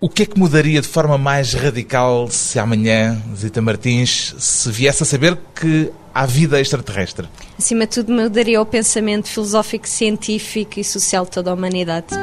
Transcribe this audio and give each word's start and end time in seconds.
O 0.00 0.08
que 0.08 0.22
é 0.22 0.26
que 0.26 0.38
mudaria 0.38 0.80
de 0.80 0.86
forma 0.86 1.18
mais 1.18 1.54
radical 1.54 2.28
se 2.30 2.56
amanhã, 2.56 3.20
Zita 3.34 3.60
Martins, 3.60 4.32
se 4.38 4.70
viesse 4.70 5.02
a 5.02 5.06
saber 5.06 5.36
que 5.52 5.90
há 6.14 6.24
vida 6.24 6.60
extraterrestre? 6.60 7.28
Acima 7.58 7.84
de 7.84 7.94
tudo, 7.94 8.12
mudaria 8.12 8.62
o 8.62 8.64
pensamento 8.64 9.26
filosófico, 9.26 9.88
científico 9.88 10.78
e 10.78 10.84
social 10.84 11.24
de 11.24 11.32
toda 11.32 11.50
a 11.50 11.54
humanidade. 11.54 12.14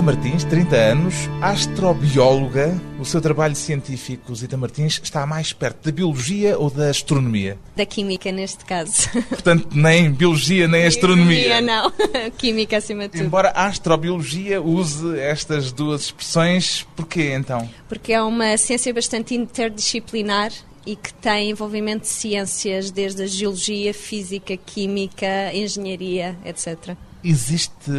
Zita 0.00 0.12
Martins, 0.12 0.44
30 0.44 0.76
anos, 0.76 1.14
astrobióloga. 1.42 2.74
O 2.98 3.04
seu 3.04 3.20
trabalho 3.20 3.54
científico, 3.54 4.34
Zita 4.34 4.56
Martins, 4.56 4.98
está 5.02 5.26
mais 5.26 5.52
perto 5.52 5.84
da 5.84 5.92
biologia 5.92 6.58
ou 6.58 6.70
da 6.70 6.88
astronomia? 6.88 7.58
Da 7.76 7.84
química, 7.84 8.32
neste 8.32 8.64
caso. 8.64 9.10
Portanto, 9.28 9.68
nem 9.72 10.10
biologia 10.10 10.66
nem 10.66 10.86
astronomia. 10.86 11.60
não. 11.60 11.92
química 12.38 12.78
acima 12.78 13.02
de 13.02 13.08
tudo. 13.10 13.24
Embora 13.24 13.50
a 13.50 13.66
astrobiologia 13.66 14.62
use 14.62 15.18
estas 15.18 15.70
duas 15.70 16.04
expressões, 16.04 16.86
porquê 16.96 17.34
então? 17.34 17.68
Porque 17.86 18.14
é 18.14 18.22
uma 18.22 18.56
ciência 18.56 18.94
bastante 18.94 19.34
interdisciplinar 19.34 20.50
e 20.86 20.96
que 20.96 21.12
tem 21.12 21.50
envolvimento 21.50 22.04
de 22.04 22.08
ciências 22.08 22.90
desde 22.90 23.24
a 23.24 23.26
geologia, 23.26 23.92
física, 23.92 24.56
química, 24.56 25.54
engenharia, 25.54 26.38
etc. 26.42 26.96
Existe 27.22 27.90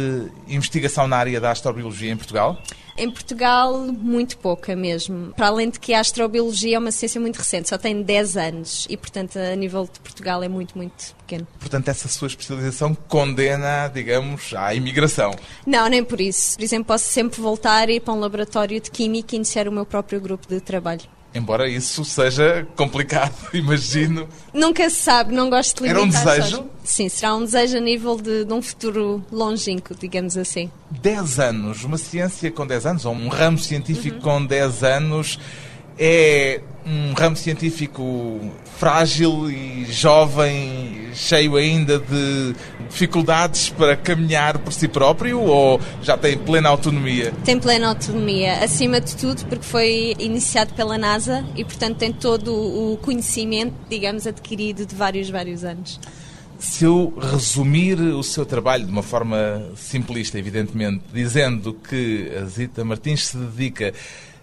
investigação 0.48 1.06
na 1.06 1.16
área 1.16 1.40
da 1.40 1.50
astrobiologia 1.50 2.10
em 2.10 2.16
Portugal? 2.16 2.60
Em 2.96 3.10
Portugal, 3.10 3.78
muito 3.78 4.36
pouca 4.36 4.76
mesmo. 4.76 5.32
Para 5.34 5.46
além 5.46 5.70
de 5.70 5.80
que 5.80 5.94
a 5.94 6.00
astrobiologia 6.00 6.76
é 6.76 6.78
uma 6.78 6.90
ciência 6.90 7.20
muito 7.20 7.36
recente, 7.36 7.68
só 7.68 7.78
tem 7.78 8.02
10 8.02 8.36
anos 8.36 8.86
e, 8.90 8.96
portanto, 8.96 9.38
a 9.38 9.56
nível 9.56 9.88
de 9.90 9.98
Portugal 10.00 10.42
é 10.42 10.48
muito, 10.48 10.76
muito 10.76 11.14
pequeno. 11.18 11.46
Portanto, 11.58 11.88
essa 11.88 12.06
sua 12.08 12.28
especialização 12.28 12.94
condena, 12.94 13.88
digamos, 13.88 14.52
à 14.54 14.74
imigração? 14.74 15.34
Não, 15.66 15.88
nem 15.88 16.04
por 16.04 16.20
isso. 16.20 16.56
Por 16.56 16.64
exemplo, 16.64 16.84
posso 16.84 17.06
sempre 17.06 17.40
voltar 17.40 17.88
e 17.88 17.96
ir 17.96 18.00
para 18.00 18.12
um 18.12 18.20
laboratório 18.20 18.78
de 18.78 18.90
química 18.90 19.34
e 19.34 19.36
iniciar 19.36 19.66
o 19.68 19.72
meu 19.72 19.86
próprio 19.86 20.20
grupo 20.20 20.46
de 20.46 20.60
trabalho. 20.60 21.08
Embora 21.34 21.68
isso 21.68 22.04
seja 22.04 22.66
complicado, 22.76 23.34
imagino. 23.54 24.28
Nunca 24.52 24.88
se 24.90 24.96
sabe, 24.96 25.34
não 25.34 25.48
gosto 25.48 25.82
de 25.82 25.88
limitar. 25.88 26.22
Era 26.22 26.34
um 26.34 26.38
desejo? 26.38 26.64
Sim, 26.84 27.08
será 27.08 27.34
um 27.34 27.44
desejo 27.44 27.78
a 27.78 27.80
nível 27.80 28.16
de, 28.16 28.44
de, 28.44 28.52
um 28.52 28.60
futuro 28.60 29.24
longínquo, 29.32 29.94
digamos 29.94 30.36
assim. 30.36 30.70
10 30.90 31.40
anos, 31.40 31.84
uma 31.84 31.96
ciência 31.96 32.50
com 32.50 32.66
10 32.66 32.86
anos, 32.86 33.04
ou 33.06 33.14
um 33.14 33.28
ramo 33.28 33.58
científico 33.58 34.16
uhum. 34.16 34.40
com 34.40 34.46
10 34.46 34.82
anos, 34.84 35.38
é 35.98 36.60
um 36.84 37.12
ramo 37.12 37.36
científico 37.36 38.40
frágil 38.76 39.48
e 39.48 39.84
jovem, 39.84 41.10
cheio 41.14 41.56
ainda 41.56 41.98
de 41.98 42.54
dificuldades 42.88 43.68
para 43.68 43.96
caminhar 43.96 44.58
por 44.58 44.72
si 44.72 44.88
próprio 44.88 45.40
ou 45.40 45.80
já 46.02 46.18
tem 46.18 46.36
plena 46.36 46.68
autonomia? 46.68 47.32
Tem 47.44 47.58
plena 47.58 47.88
autonomia, 47.88 48.54
acima 48.64 49.00
de 49.00 49.16
tudo, 49.16 49.44
porque 49.46 49.64
foi 49.64 50.14
iniciado 50.18 50.74
pela 50.74 50.98
NASA 50.98 51.44
e, 51.54 51.64
portanto, 51.64 51.98
tem 51.98 52.12
todo 52.12 52.52
o 52.52 52.96
conhecimento, 53.00 53.74
digamos, 53.88 54.26
adquirido 54.26 54.84
de 54.84 54.94
vários, 54.94 55.30
vários 55.30 55.62
anos. 55.62 56.00
Se 56.58 56.84
eu 56.84 57.12
resumir 57.20 58.00
o 58.00 58.22
seu 58.22 58.46
trabalho 58.46 58.84
de 58.84 58.90
uma 58.90 59.02
forma 59.02 59.70
simplista, 59.76 60.38
evidentemente, 60.38 61.02
dizendo 61.12 61.74
que 61.74 62.30
a 62.40 62.44
Zita 62.44 62.84
Martins 62.84 63.26
se 63.26 63.36
dedica 63.36 63.92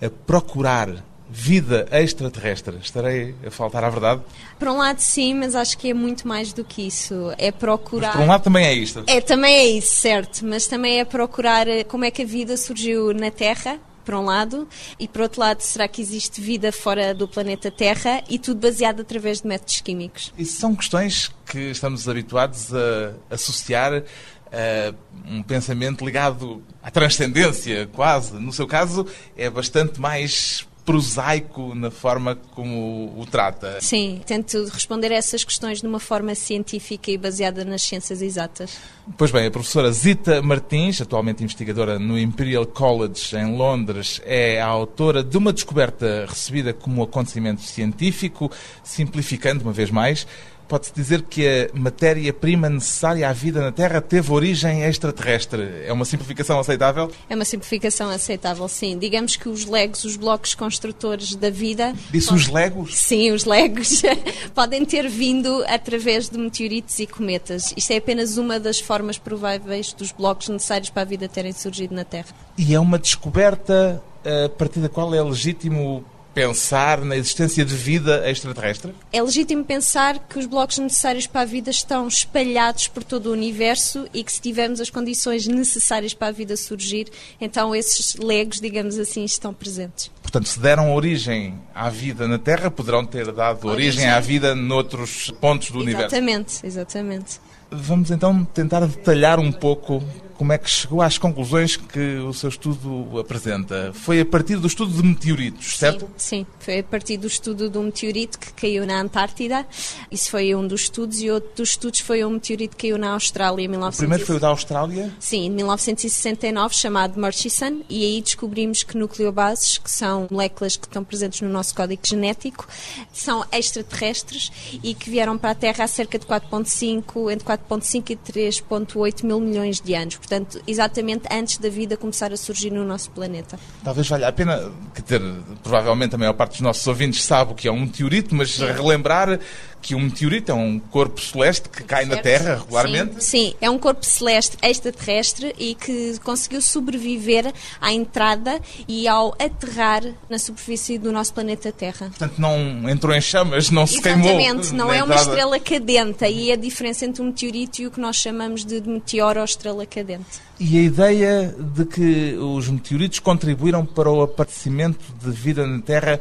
a 0.02 0.10
procurar 0.10 1.09
vida 1.30 1.88
extraterrestre. 1.92 2.78
Estarei 2.82 3.36
a 3.46 3.52
faltar 3.52 3.84
à 3.84 3.90
verdade? 3.90 4.22
Por 4.58 4.68
um 4.68 4.78
lado, 4.78 5.00
sim, 5.00 5.36
mas 5.36 5.56
acho 5.56 5.78
que 5.78 5.92
é 5.92 5.94
muito 5.94 6.28
mais 6.28 6.52
do 6.52 6.64
que 6.64 6.88
isso. 6.88 7.34
É 7.38 7.52
procurar. 7.52 8.08
Mas 8.08 8.16
por 8.16 8.24
um 8.24 8.28
lado, 8.28 8.44
também 8.44 8.66
é 8.66 8.74
isto. 8.74 9.04
É, 9.06 9.22
também 9.22 9.56
é 9.56 9.66
isso, 9.68 9.96
certo. 9.96 10.46
Mas 10.46 10.68
também 10.68 11.00
é 11.00 11.06
procurar 11.06 11.68
eh, 11.68 11.84
como 11.84 12.06
é 12.06 12.12
que 12.12 12.24
a 12.24 12.26
vida 12.26 12.58
surgiu 12.58 13.14
na 13.14 13.30
Terra. 13.30 13.80
Por 14.06 14.16
um 14.16 14.26
lado, 14.26 14.68
e 15.00 15.08
por 15.08 15.22
outro 15.22 15.40
lado, 15.40 15.62
será 15.62 15.88
que 15.88 16.02
existe 16.02 16.42
vida 16.42 16.72
fora 16.72 17.14
do 17.14 17.28
planeta 17.28 17.70
Terra 17.70 18.24
e 18.28 18.40
tudo 18.40 18.60
baseado 18.60 19.02
através 19.02 19.42
de 19.42 19.48
métodos 19.48 19.82
químicos? 19.82 20.34
Isso 20.36 20.60
são 20.60 20.76
questões 20.76 21.30
que 21.46 21.70
estamos 21.70 22.10
habituados 22.10 22.74
a 22.74 23.14
associar 23.30 24.04
Uh, 24.50 24.96
um 25.28 25.44
pensamento 25.44 26.04
ligado 26.04 26.64
à 26.82 26.90
transcendência, 26.90 27.88
quase. 27.94 28.34
No 28.34 28.52
seu 28.52 28.66
caso, 28.66 29.06
é 29.38 29.48
bastante 29.48 30.02
mais 30.02 30.68
prosaico 30.90 31.76
na 31.76 31.92
forma 31.92 32.36
como 32.56 33.14
o 33.16 33.24
trata. 33.24 33.78
Sim, 33.80 34.22
tento 34.26 34.66
responder 34.74 35.12
a 35.12 35.16
essas 35.18 35.44
questões 35.44 35.82
de 35.82 35.86
uma 35.88 36.00
forma 36.00 36.34
científica 36.34 37.12
e 37.12 37.18
baseada 37.18 37.64
nas 37.64 37.84
ciências 37.84 38.24
exatas. 38.24 38.76
Pois 39.16 39.30
bem, 39.30 39.46
a 39.46 39.52
professora 39.52 39.92
Zita 39.92 40.42
Martins, 40.42 41.00
atualmente 41.00 41.44
investigadora 41.44 42.00
no 42.00 42.18
Imperial 42.18 42.66
College 42.66 43.36
em 43.36 43.56
Londres, 43.56 44.20
é 44.26 44.60
a 44.60 44.66
autora 44.66 45.24
de 45.24 45.38
uma 45.38 45.54
descoberta 45.54 46.26
recebida 46.28 46.74
como 46.74 47.04
acontecimento 47.04 47.62
científico, 47.62 48.52
simplificando 48.84 49.62
uma 49.62 49.72
vez 49.72 49.92
mais, 49.92 50.26
Pode-se 50.70 50.94
dizer 50.94 51.24
que 51.24 51.48
a 51.48 51.78
matéria-prima 51.78 52.70
necessária 52.70 53.28
à 53.28 53.34
vida 53.34 53.60
na 53.60 53.72
Terra 53.72 54.00
teve 54.00 54.32
origem 54.32 54.84
extraterrestre. 54.84 55.84
É 55.84 55.92
uma 55.92 56.06
simplificação 56.06 56.60
aceitável? 56.60 57.12
É 57.28 57.34
uma 57.34 57.44
simplificação 57.44 58.08
aceitável, 58.12 58.68
sim. 58.68 58.96
Digamos 58.96 59.36
que 59.36 59.50
os 59.50 59.66
legos, 59.66 60.04
os 60.04 60.16
blocos 60.16 60.54
construtores 60.54 61.36
da 61.36 61.50
vida. 61.50 61.96
Disse 62.12 62.28
podem... 62.28 62.44
os 62.44 62.50
legos? 62.50 62.96
Sim, 62.96 63.32
os 63.32 63.46
legos 63.46 64.04
podem 64.54 64.86
ter 64.86 65.10
vindo 65.10 65.66
através 65.68 66.30
de 66.30 66.38
meteoritos 66.38 67.00
e 67.00 67.08
cometas. 67.08 67.74
Isto 67.76 67.92
é 67.92 67.98
apenas 67.98 68.38
uma 68.38 68.60
das 68.60 68.80
formas 68.80 69.18
prováveis 69.18 69.92
dos 69.92 70.12
blocos 70.12 70.50
necessários 70.50 70.92
para 70.92 71.02
a 71.02 71.06
vida 71.06 71.28
terem 71.28 71.52
surgido 71.52 71.96
na 71.96 72.06
Terra. 72.06 72.28
E 72.56 72.76
é 72.76 72.80
uma 72.80 73.00
descoberta 73.00 74.04
a 74.24 74.50
partir 74.50 74.82
da 74.82 74.90
qual 74.90 75.16
é 75.16 75.22
legítimo 75.24 76.06
pensar 76.40 77.02
na 77.04 77.18
existência 77.18 77.66
de 77.66 77.76
vida 77.76 78.30
extraterrestre? 78.30 78.96
É 79.12 79.22
legítimo 79.22 79.66
pensar 79.66 80.20
que 80.20 80.40
os 80.40 80.46
blocos 80.46 80.78
necessários 80.78 81.28
para 81.28 81.42
a 81.42 81.46
vida 81.46 81.70
estão 81.70 82.08
espalhados 82.08 82.88
por 82.88 83.04
todo 83.04 83.26
o 83.26 83.34
universo 83.34 84.08
e 84.14 84.24
que 84.24 84.32
se 84.32 84.40
tivermos 84.40 84.80
as 84.80 84.90
condições 84.90 85.46
necessárias 85.48 86.14
para 86.14 86.30
a 86.30 86.32
vida 86.32 86.56
surgir, 86.56 87.08
então 87.42 87.76
esses 87.76 88.16
legos, 88.16 88.62
digamos 88.62 88.98
assim, 88.98 89.26
estão 89.26 89.54
presentes. 89.54 90.10
Portanto, 90.22 90.48
se 90.48 90.60
deram 90.62 90.96
origem 90.96 91.60
à 91.76 91.90
vida 91.90 92.26
na 92.26 92.40
Terra, 92.40 92.72
poderão 92.72 93.06
ter 93.06 93.30
dado 93.34 93.68
origem, 93.68 94.06
origem 94.06 94.10
à 94.10 94.20
vida 94.22 94.56
noutros 94.56 95.32
pontos 95.42 95.72
do 95.72 95.80
exatamente, 95.80 95.98
universo. 95.98 96.16
Exatamente, 96.16 96.66
exatamente. 96.66 97.40
Vamos 97.70 98.12
então 98.12 98.46
tentar 98.46 98.86
detalhar 98.88 99.40
um 99.40 99.52
pouco 99.52 100.02
como 100.40 100.54
é 100.54 100.58
que 100.58 100.70
chegou 100.70 101.02
às 101.02 101.18
conclusões 101.18 101.76
que 101.76 102.16
o 102.20 102.34
seu 102.34 102.48
estudo 102.48 103.20
apresenta. 103.20 103.92
Foi 103.94 104.22
a 104.22 104.26
partir 104.26 104.56
do 104.56 104.68
estudo 104.68 104.94
de 104.94 105.06
meteoritos, 105.06 105.78
certo? 105.78 106.10
Sim, 106.16 106.46
sim. 106.46 106.48
foi 106.62 106.80
a 106.80 106.84
partir 106.84 107.18
do 107.18 107.28
estudo 107.28 107.70
do 107.70 107.82
meteorito 107.82 108.40
que 108.40 108.54
caiu 108.54 108.88
na 108.88 109.02
Antártida. 109.02 109.68
Isso 110.10 110.32
foi 110.32 110.56
um 110.56 110.66
dos 110.66 110.84
estudos 110.84 111.22
e 111.22 111.30
outro 111.30 111.50
dos 111.58 111.72
estudos 111.72 112.00
foi 112.00 112.24
um 112.24 112.30
meteorito 112.30 112.78
que 112.78 112.88
caiu 112.88 112.98
na 112.98 113.12
Austrália 113.12 113.66
em 113.66 113.68
1960. 113.68 113.98
O 113.98 114.00
primeiro 114.00 114.26
foi 114.26 114.36
o 114.38 114.40
da 114.40 114.48
Austrália? 114.48 115.14
Sim, 115.20 115.48
em 115.48 115.50
1969, 115.50 116.74
chamado 116.74 117.20
Murchison, 117.20 117.82
e 117.90 118.06
aí 118.06 118.22
descobrimos 118.22 118.82
que 118.82 118.98
nucleobases, 118.98 119.78
que 119.78 119.92
são 119.92 120.26
moléculas 120.32 120.78
que 120.78 120.88
estão 120.88 121.04
presentes 121.04 121.42
no 121.42 121.50
nosso 121.50 121.76
código 121.76 122.02
genético, 122.02 122.66
são 123.12 123.46
extraterrestres 123.52 124.54
e 124.82 124.94
que 124.94 125.10
vieram 125.10 125.38
para 125.38 125.52
a 125.52 125.56
Terra 125.56 125.84
há 125.84 125.88
cerca 125.88 126.18
de 126.18 126.26
4.5, 126.26 127.30
entre 127.30 127.46
4.5 127.46 128.12
e 128.12 128.16
3.8 128.16 129.26
mil 129.26 129.42
milhões 129.42 129.82
de 129.82 129.94
anos 129.94 130.16
portanto, 130.30 130.62
exatamente 130.68 131.24
antes 131.32 131.58
da 131.58 131.70
vida 131.70 131.98
começar 131.98 132.32
a 132.32 132.38
surgir 132.38 132.70
no 132.70 132.86
nosso 132.86 133.10
planeta. 133.10 133.60
Talvez 133.84 134.08
valha 134.08 134.28
a 134.28 134.32
pena, 134.32 134.72
que 134.94 135.02
ter, 135.02 135.20
provavelmente 135.64 136.14
a 136.14 136.18
maior 136.20 136.34
parte 136.34 136.52
dos 136.52 136.62
nossos 136.62 136.86
ouvintes 136.86 137.24
sabe 137.24 137.52
o 137.52 137.56
que 137.56 137.68
é 137.68 137.72
um 137.72 137.82
meteorito, 137.82 138.36
mas 138.36 138.56
relembrar 138.60 139.40
que 139.82 139.96
um 139.96 140.02
meteorito 140.02 140.52
é 140.52 140.56
um 140.56 140.80
corpo 140.80 141.22
celeste 141.22 141.70
que 141.70 141.84
cai 141.84 142.06
Certo. 142.06 142.16
na 142.16 142.22
Terra 142.22 142.56
regularmente. 142.58 143.24
Sim, 143.24 143.50
sim, 143.50 143.56
é 143.62 143.70
um 143.70 143.78
corpo 143.78 144.06
celeste 144.06 144.58
extraterrestre 144.62 145.54
e 145.58 145.76
que 145.76 146.20
conseguiu 146.24 146.62
sobreviver 146.62 147.54
à 147.80 147.92
entrada 147.92 148.60
e 148.88 149.08
ao 149.08 149.36
aterrar 149.40 150.04
na 150.30 150.38
superfície 150.38 150.98
do 150.98 151.12
nosso 151.12 151.34
planeta 151.34 151.72
Terra. 151.72 152.08
Portanto, 152.08 152.36
não 152.38 152.90
entrou 152.90 153.14
em 153.16 153.22
chamas, 153.22 153.70
não 153.70 153.88
se 153.88 154.02
queimou. 154.02 154.30
Exatamente, 154.40 154.74
não 154.74 154.92
é 154.92 155.04
uma 155.04 155.14
entrada. 155.16 155.22
estrela 155.30 155.60
cadente. 155.60 156.24
Aí 156.26 156.52
é 156.52 156.54
a 156.54 156.58
diferença 156.58 157.06
entre 157.06 157.22
um 157.22 157.26
meteorito 157.26 157.82
e 157.82 157.88
o 157.88 157.92
que 157.92 158.00
nós 158.00 158.16
chamamos 158.16 158.66
de 158.66 158.82
meteoro 158.82 159.40
ou 159.40 159.46
estrela 159.46 159.86
cadente. 159.86 160.50
E 160.60 160.78
a 160.78 160.82
ideia 160.82 161.56
de 161.58 161.86
que 161.86 162.36
os 162.38 162.68
meteoritos 162.68 163.20
contribuíram 163.20 163.86
para 163.86 164.12
o 164.12 164.22
aparecimento 164.22 165.00
de 165.24 165.32
vida 165.32 165.66
na 165.66 165.82
Terra 165.82 166.20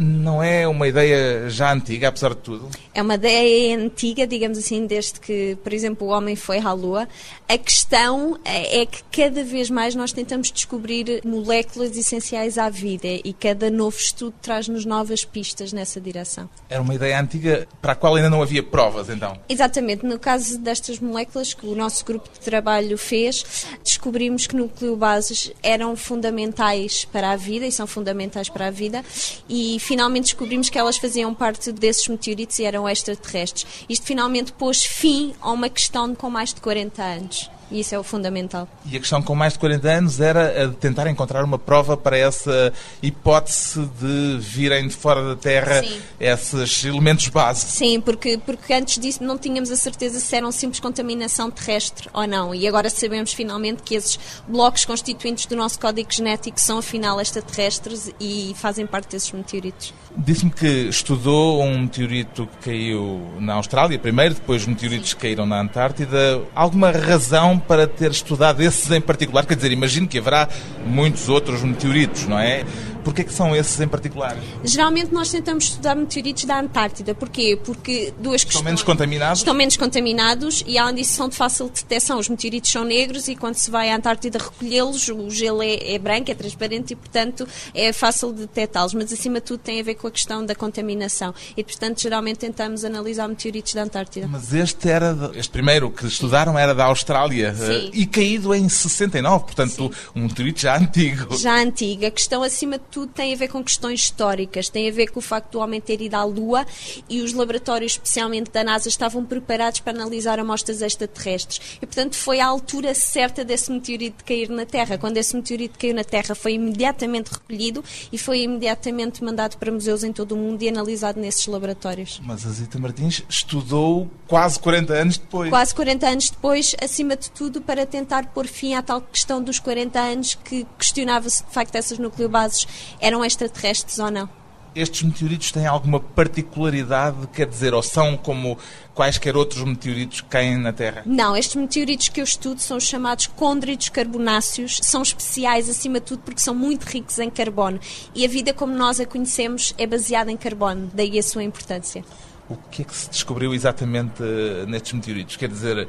não 0.00 0.40
é 0.40 0.66
uma 0.68 0.86
ideia 0.86 1.50
já 1.50 1.72
antiga, 1.72 2.06
apesar 2.06 2.30
de 2.30 2.36
tudo? 2.36 2.68
É 2.94 3.02
uma 3.02 3.16
ideia 3.16 3.76
antiga, 3.76 4.28
digamos 4.28 4.56
assim, 4.56 4.86
desde 4.86 5.18
que, 5.18 5.58
por 5.62 5.72
exemplo, 5.72 6.06
o 6.06 6.10
homem 6.10 6.36
foi 6.36 6.58
à 6.58 6.72
Lua. 6.72 7.08
A 7.48 7.58
questão 7.58 8.38
é 8.44 8.86
que 8.86 9.02
cada 9.10 9.42
vez 9.42 9.68
mais 9.68 9.96
nós 9.96 10.12
tentamos 10.12 10.52
descobrir 10.52 11.20
moléculas 11.24 11.96
essenciais 11.96 12.58
à 12.58 12.70
vida 12.70 13.08
e 13.08 13.32
cada 13.32 13.70
novo 13.70 13.96
estudo 13.98 14.34
traz-nos 14.40 14.84
novas 14.84 15.24
pistas 15.24 15.72
nessa 15.72 16.00
direção. 16.00 16.48
Era 16.68 16.80
uma 16.80 16.94
ideia 16.94 17.20
antiga 17.20 17.66
para 17.82 17.92
a 17.92 17.96
qual 17.96 18.14
ainda 18.14 18.30
não 18.30 18.40
havia 18.40 18.62
provas, 18.62 19.08
então. 19.08 19.36
Exatamente, 19.48 20.06
no 20.06 20.18
caso 20.18 20.58
destas 20.58 21.00
moléculas 21.00 21.54
que 21.54 21.66
o 21.66 21.74
nosso 21.74 22.04
grupo 22.04 22.28
de 22.32 22.38
trabalho 22.38 22.96
fez, 22.96 23.66
descobrimos 23.82 24.46
que 24.46 24.54
nucleobases 24.54 25.52
eram 25.60 25.96
fundamentais 25.96 27.04
para 27.04 27.32
a 27.32 27.36
vida 27.36 27.66
e 27.66 27.72
são 27.72 27.86
fundamentais 27.86 28.48
para 28.48 28.68
a 28.68 28.70
vida 28.70 29.04
e 29.48 29.76
finalmente 29.88 30.24
descobrimos 30.24 30.68
que 30.68 30.78
elas 30.78 30.98
faziam 30.98 31.34
parte 31.34 31.72
desses 31.72 32.06
meteoritos 32.08 32.58
e 32.58 32.64
eram 32.64 32.86
extraterrestres. 32.86 33.66
Isto 33.88 34.04
finalmente 34.04 34.52
pôs 34.52 34.84
fim 34.84 35.34
a 35.40 35.50
uma 35.50 35.70
questão 35.70 36.14
com 36.14 36.28
mais 36.28 36.52
de 36.52 36.60
40 36.60 37.02
anos. 37.02 37.50
E 37.70 37.80
isso 37.80 37.94
é 37.94 37.98
o 37.98 38.02
fundamental. 38.02 38.68
E 38.86 38.96
a 38.96 39.00
questão 39.00 39.22
com 39.22 39.34
mais 39.34 39.52
de 39.52 39.58
40 39.58 39.88
anos 39.88 40.20
era 40.20 40.64
a 40.64 40.66
de 40.66 40.76
tentar 40.76 41.08
encontrar 41.08 41.44
uma 41.44 41.58
prova 41.58 41.96
para 41.96 42.16
essa 42.16 42.72
hipótese 43.02 43.88
de 44.00 44.38
virem 44.40 44.88
de 44.88 44.94
fora 44.94 45.22
da 45.22 45.36
Terra 45.36 45.82
Sim. 45.82 46.00
esses 46.18 46.84
elementos 46.84 47.28
base. 47.28 47.66
Sim, 47.66 48.00
porque, 48.00 48.38
porque 48.44 48.72
antes 48.72 48.98
disso 48.98 49.22
não 49.22 49.36
tínhamos 49.36 49.70
a 49.70 49.76
certeza 49.76 50.18
se 50.18 50.36
eram 50.36 50.50
simples 50.50 50.80
contaminação 50.80 51.50
terrestre 51.50 52.08
ou 52.12 52.26
não. 52.26 52.54
E 52.54 52.66
agora 52.66 52.88
sabemos 52.88 53.32
finalmente 53.32 53.82
que 53.82 53.94
esses 53.94 54.18
blocos 54.46 54.84
constituintes 54.84 55.46
do 55.46 55.56
nosso 55.56 55.78
código 55.78 56.10
genético 56.10 56.60
são 56.60 56.78
afinal 56.78 57.20
extraterrestres 57.20 58.10
e 58.20 58.54
fazem 58.56 58.86
parte 58.86 59.10
desses 59.10 59.30
meteoritos. 59.32 59.92
Disse-me 60.16 60.50
que 60.50 60.66
estudou 60.66 61.62
um 61.62 61.82
meteorito 61.82 62.46
que 62.46 62.70
caiu 62.70 63.20
na 63.38 63.54
Austrália 63.54 63.98
primeiro, 63.98 64.34
depois 64.34 64.66
meteoritos 64.66 65.14
que 65.14 65.20
caíram 65.20 65.46
na 65.46 65.60
Antártida. 65.60 66.42
Alguma 66.54 66.90
razão 66.90 67.57
para 67.58 67.86
ter 67.86 68.10
estudado 68.10 68.62
esses 68.62 68.90
em 68.90 69.00
particular? 69.00 69.46
Quer 69.46 69.56
dizer, 69.56 69.72
imagino 69.72 70.06
que 70.06 70.18
haverá 70.18 70.48
muitos 70.86 71.28
outros 71.28 71.62
meteoritos, 71.62 72.26
não 72.26 72.38
é? 72.38 72.64
Porquê 73.08 73.24
que 73.24 73.32
são 73.32 73.56
esses 73.56 73.80
em 73.80 73.88
particular? 73.88 74.36
Geralmente 74.62 75.14
nós 75.14 75.30
tentamos 75.30 75.64
estudar 75.64 75.94
meteoritos 75.96 76.44
da 76.44 76.60
Antártida. 76.60 77.14
Porquê? 77.14 77.58
Porque 77.64 78.12
duas 78.20 78.36
Estão 78.42 78.48
questões. 78.50 78.64
menos 78.66 78.82
contaminados? 78.82 79.38
Estão 79.38 79.54
menos 79.54 79.76
contaminados 79.78 80.62
e, 80.66 80.76
além 80.76 80.96
disso, 80.96 81.14
são 81.14 81.26
de 81.26 81.34
fácil 81.34 81.70
detecção. 81.70 82.18
Os 82.18 82.28
meteoritos 82.28 82.70
são 82.70 82.84
negros 82.84 83.26
e, 83.26 83.34
quando 83.34 83.54
se 83.54 83.70
vai 83.70 83.88
à 83.90 83.96
Antártida 83.96 84.38
recolhê-los, 84.38 85.08
o 85.08 85.30
gelo 85.30 85.62
é, 85.62 85.94
é 85.94 85.98
branco, 85.98 86.30
é 86.30 86.34
transparente 86.34 86.90
e, 86.92 86.96
portanto, 86.96 87.48
é 87.74 87.94
fácil 87.94 88.30
de 88.30 88.40
detectá-los. 88.40 88.92
Mas, 88.92 89.10
acima 89.10 89.36
de 89.40 89.46
tudo, 89.46 89.60
tem 89.60 89.80
a 89.80 89.82
ver 89.82 89.94
com 89.94 90.06
a 90.06 90.10
questão 90.10 90.44
da 90.44 90.54
contaminação. 90.54 91.34
E, 91.56 91.64
portanto, 91.64 92.02
geralmente 92.02 92.36
tentamos 92.40 92.84
analisar 92.84 93.26
meteoritos 93.26 93.72
da 93.72 93.84
Antártida. 93.84 94.28
Mas 94.28 94.52
este 94.52 94.86
era, 94.86 95.14
de- 95.14 95.38
este 95.38 95.50
primeiro 95.50 95.90
que 95.90 96.04
estudaram 96.06 96.58
era 96.58 96.74
da 96.74 96.84
Austrália 96.84 97.54
Sim. 97.54 97.62
eh, 97.86 97.90
e 97.94 98.04
caído 98.06 98.54
em 98.54 98.68
69, 98.68 99.44
portanto 99.44 99.90
um 100.14 100.24
meteorito 100.24 100.60
já 100.60 100.76
antigo. 100.76 101.38
já 101.38 101.54
antiga. 101.58 102.08
A 102.08 102.10
questão, 102.10 102.42
acima 102.42 102.76
de 102.76 102.84
tudo, 102.90 102.97
tem 103.06 103.32
a 103.32 103.36
ver 103.36 103.48
com 103.48 103.62
questões 103.62 104.00
históricas, 104.00 104.68
tem 104.68 104.88
a 104.88 104.92
ver 104.92 105.08
com 105.08 105.18
o 105.18 105.22
facto 105.22 105.52
do 105.52 105.58
homem 105.58 105.80
ter 105.80 106.00
ido 106.00 106.14
à 106.14 106.24
Lua 106.24 106.66
e 107.08 107.20
os 107.20 107.32
laboratórios, 107.32 107.92
especialmente 107.92 108.50
da 108.50 108.64
NASA, 108.64 108.88
estavam 108.88 109.24
preparados 109.24 109.80
para 109.80 109.92
analisar 109.92 110.38
amostras 110.38 110.82
extraterrestres. 110.82 111.78
E, 111.80 111.86
portanto, 111.86 112.16
foi 112.16 112.40
a 112.40 112.46
altura 112.46 112.94
certa 112.94 113.44
desse 113.44 113.70
meteorito 113.70 114.24
cair 114.24 114.48
na 114.48 114.66
Terra. 114.66 114.98
Quando 114.98 115.16
esse 115.16 115.34
meteorito 115.34 115.78
caiu 115.78 115.94
na 115.94 116.04
Terra, 116.04 116.34
foi 116.34 116.54
imediatamente 116.54 117.30
recolhido 117.32 117.84
e 118.12 118.18
foi 118.18 118.42
imediatamente 118.42 119.22
mandado 119.22 119.56
para 119.56 119.70
museus 119.70 120.04
em 120.04 120.12
todo 120.12 120.32
o 120.32 120.36
mundo 120.36 120.62
e 120.62 120.68
analisado 120.68 121.20
nesses 121.20 121.46
laboratórios. 121.46 122.20
Mas 122.24 122.46
a 122.46 122.50
Zita 122.50 122.78
Martins 122.78 123.22
estudou 123.28 124.08
quase 124.26 124.58
40 124.58 124.92
anos 124.92 125.18
depois. 125.18 125.50
Quase 125.50 125.74
40 125.74 126.08
anos 126.08 126.30
depois, 126.30 126.74
acima 126.82 127.16
de 127.16 127.30
tudo, 127.30 127.60
para 127.60 127.86
tentar 127.86 128.26
pôr 128.26 128.46
fim 128.46 128.74
à 128.74 128.82
tal 128.82 129.00
questão 129.00 129.42
dos 129.42 129.58
40 129.58 129.98
anos 129.98 130.34
que 130.34 130.66
questionava 130.78 131.28
se 131.28 131.44
de 131.44 131.52
facto 131.52 131.74
essas 131.74 131.98
nucleobases 131.98 132.66
eram 133.00 133.24
extraterrestres 133.24 133.98
ou 133.98 134.10
não. 134.10 134.28
Estes 134.74 135.02
meteoritos 135.02 135.50
têm 135.50 135.66
alguma 135.66 135.98
particularidade, 135.98 137.26
quer 137.32 137.46
dizer, 137.46 137.74
ou 137.74 137.82
são 137.82 138.16
como 138.16 138.56
quaisquer 138.94 139.36
outros 139.36 139.64
meteoritos 139.64 140.20
que 140.20 140.28
caem 140.28 140.56
na 140.58 140.72
Terra? 140.72 141.02
Não, 141.06 141.36
estes 141.36 141.56
meteoritos 141.56 142.08
que 142.08 142.20
eu 142.20 142.24
estudo 142.24 142.60
são 142.60 142.76
os 142.76 142.84
chamados 142.84 143.26
côndritos 143.28 143.88
carbonáceos. 143.88 144.78
São 144.82 145.02
especiais, 145.02 145.68
acima 145.68 146.00
de 146.00 146.06
tudo, 146.06 146.22
porque 146.22 146.40
são 146.40 146.54
muito 146.54 146.84
ricos 146.84 147.18
em 147.18 147.30
carbono. 147.30 147.80
E 148.14 148.24
a 148.24 148.28
vida 148.28 148.52
como 148.52 148.72
nós 148.72 149.00
a 149.00 149.06
conhecemos 149.06 149.74
é 149.78 149.86
baseada 149.86 150.30
em 150.30 150.36
carbono, 150.36 150.90
daí 150.92 151.18
a 151.18 151.22
sua 151.22 151.42
importância. 151.42 152.04
O 152.48 152.56
que 152.56 152.82
é 152.82 152.84
que 152.84 152.94
se 152.94 153.10
descobriu 153.10 153.54
exatamente 153.54 154.22
eh, 154.22 154.64
nestes 154.66 154.92
meteoritos? 154.92 155.36
Quer 155.36 155.48
dizer, 155.48 155.88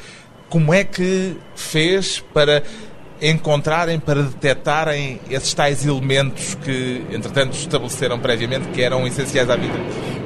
como 0.50 0.74
é 0.74 0.83
que 0.83 1.38
fez 1.56 2.19
para 2.33 2.63
encontrarem, 3.21 4.00
para 4.00 4.24
detectarem 4.24 5.19
esses 5.30 5.54
tais 5.54 5.86
elementos 5.86 6.56
que, 6.56 7.04
entretanto, 7.12 7.54
estabeleceram 7.54 8.19
previamente 8.19 8.69
que 8.69 8.81
eram 8.81 9.06
essenciais 9.06 9.50
à 9.50 9.56
vida? 9.56 9.77